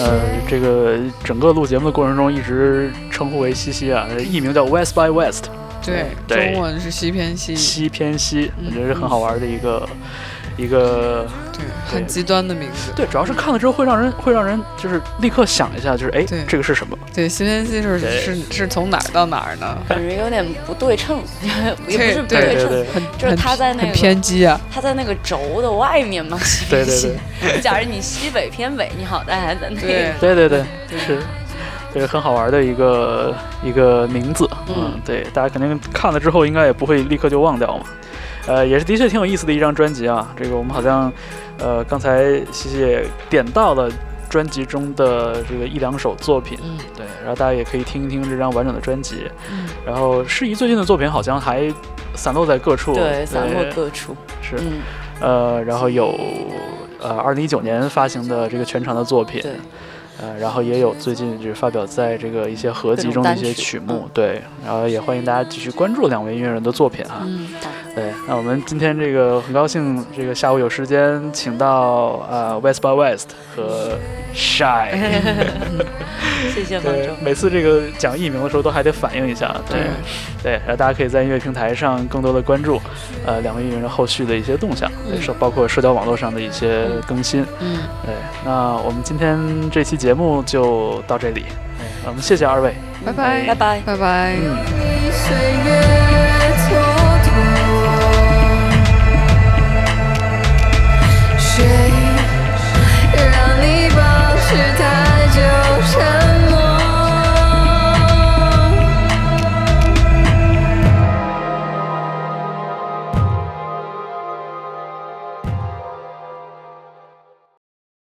[0.00, 5.50] 呃，这个整个录节目的过程中，一直称呼为西西啊，艺名叫 West by West，
[5.82, 9.88] 对，中文是西偏西，西偏西，我觉得是很好玩的一个。
[10.56, 16.96] 一个对很极端的名字，对，主要是看了之后会让人会让人就是立刻想一下，就是哎，这个是什么？
[17.14, 19.76] 对，新天西是是是从哪儿到哪儿呢？
[19.88, 21.18] 感觉有点不对称，
[21.88, 27.60] 也不是不对称，很就是它在那个偏激啊，它在那个轴的外面嘛，西对对对。
[27.60, 29.80] 假如你西北偏北，你好歹还在那。
[29.80, 31.22] 对对对对，是，
[31.92, 37.84] 这是很好玩的一个一个名字，嗯，对，大家肯定看了之后应该也不会立刻就忘掉嘛。
[38.46, 40.32] 呃，也是的确挺有意思的一张专辑啊。
[40.36, 41.12] 这个我们好像，
[41.58, 43.90] 呃，刚才西西也点到了
[44.28, 49.30] 专辑中的这个一两首作品，嗯，对，然后大家也可以听一听这张完整的专辑。
[49.50, 51.72] 嗯，然后适宜最近的作品好像还
[52.14, 54.56] 散落在各处，对，散落各处是，
[55.20, 56.14] 呃，然后有
[57.00, 59.40] 呃，二零一九年发行的这个全长的作品。
[59.40, 59.52] 对。
[60.20, 67.22] 呃，然后也有最近就是发表在这个一些合集中的一些曲目，对，然后也欢迎大家继续关注两位音乐人的作品哈。
[67.24, 67.48] 嗯，
[67.96, 73.98] 对，那我们今天这个很高兴，这个下午有时间请到呃 West by West 和
[74.32, 74.92] Shy，
[76.54, 77.16] 谢谢观众。
[77.20, 79.80] 每次这个讲艺名的时候都还得反映一下，对，
[80.44, 82.80] 对，然后大家可以在音乐平台上更多的关注，
[83.26, 84.88] 呃，两位音乐人后续的一些动向，
[85.20, 87.44] 是包括社交网络上的一些更新。
[87.58, 89.36] 嗯，对，那我们今天
[89.72, 90.03] 这期。
[90.04, 91.46] 节目就到这里，
[92.04, 92.74] 我们谢谢二位，
[93.06, 94.36] 拜拜，拜拜，拜拜。
[94.36, 96.13] 嗯。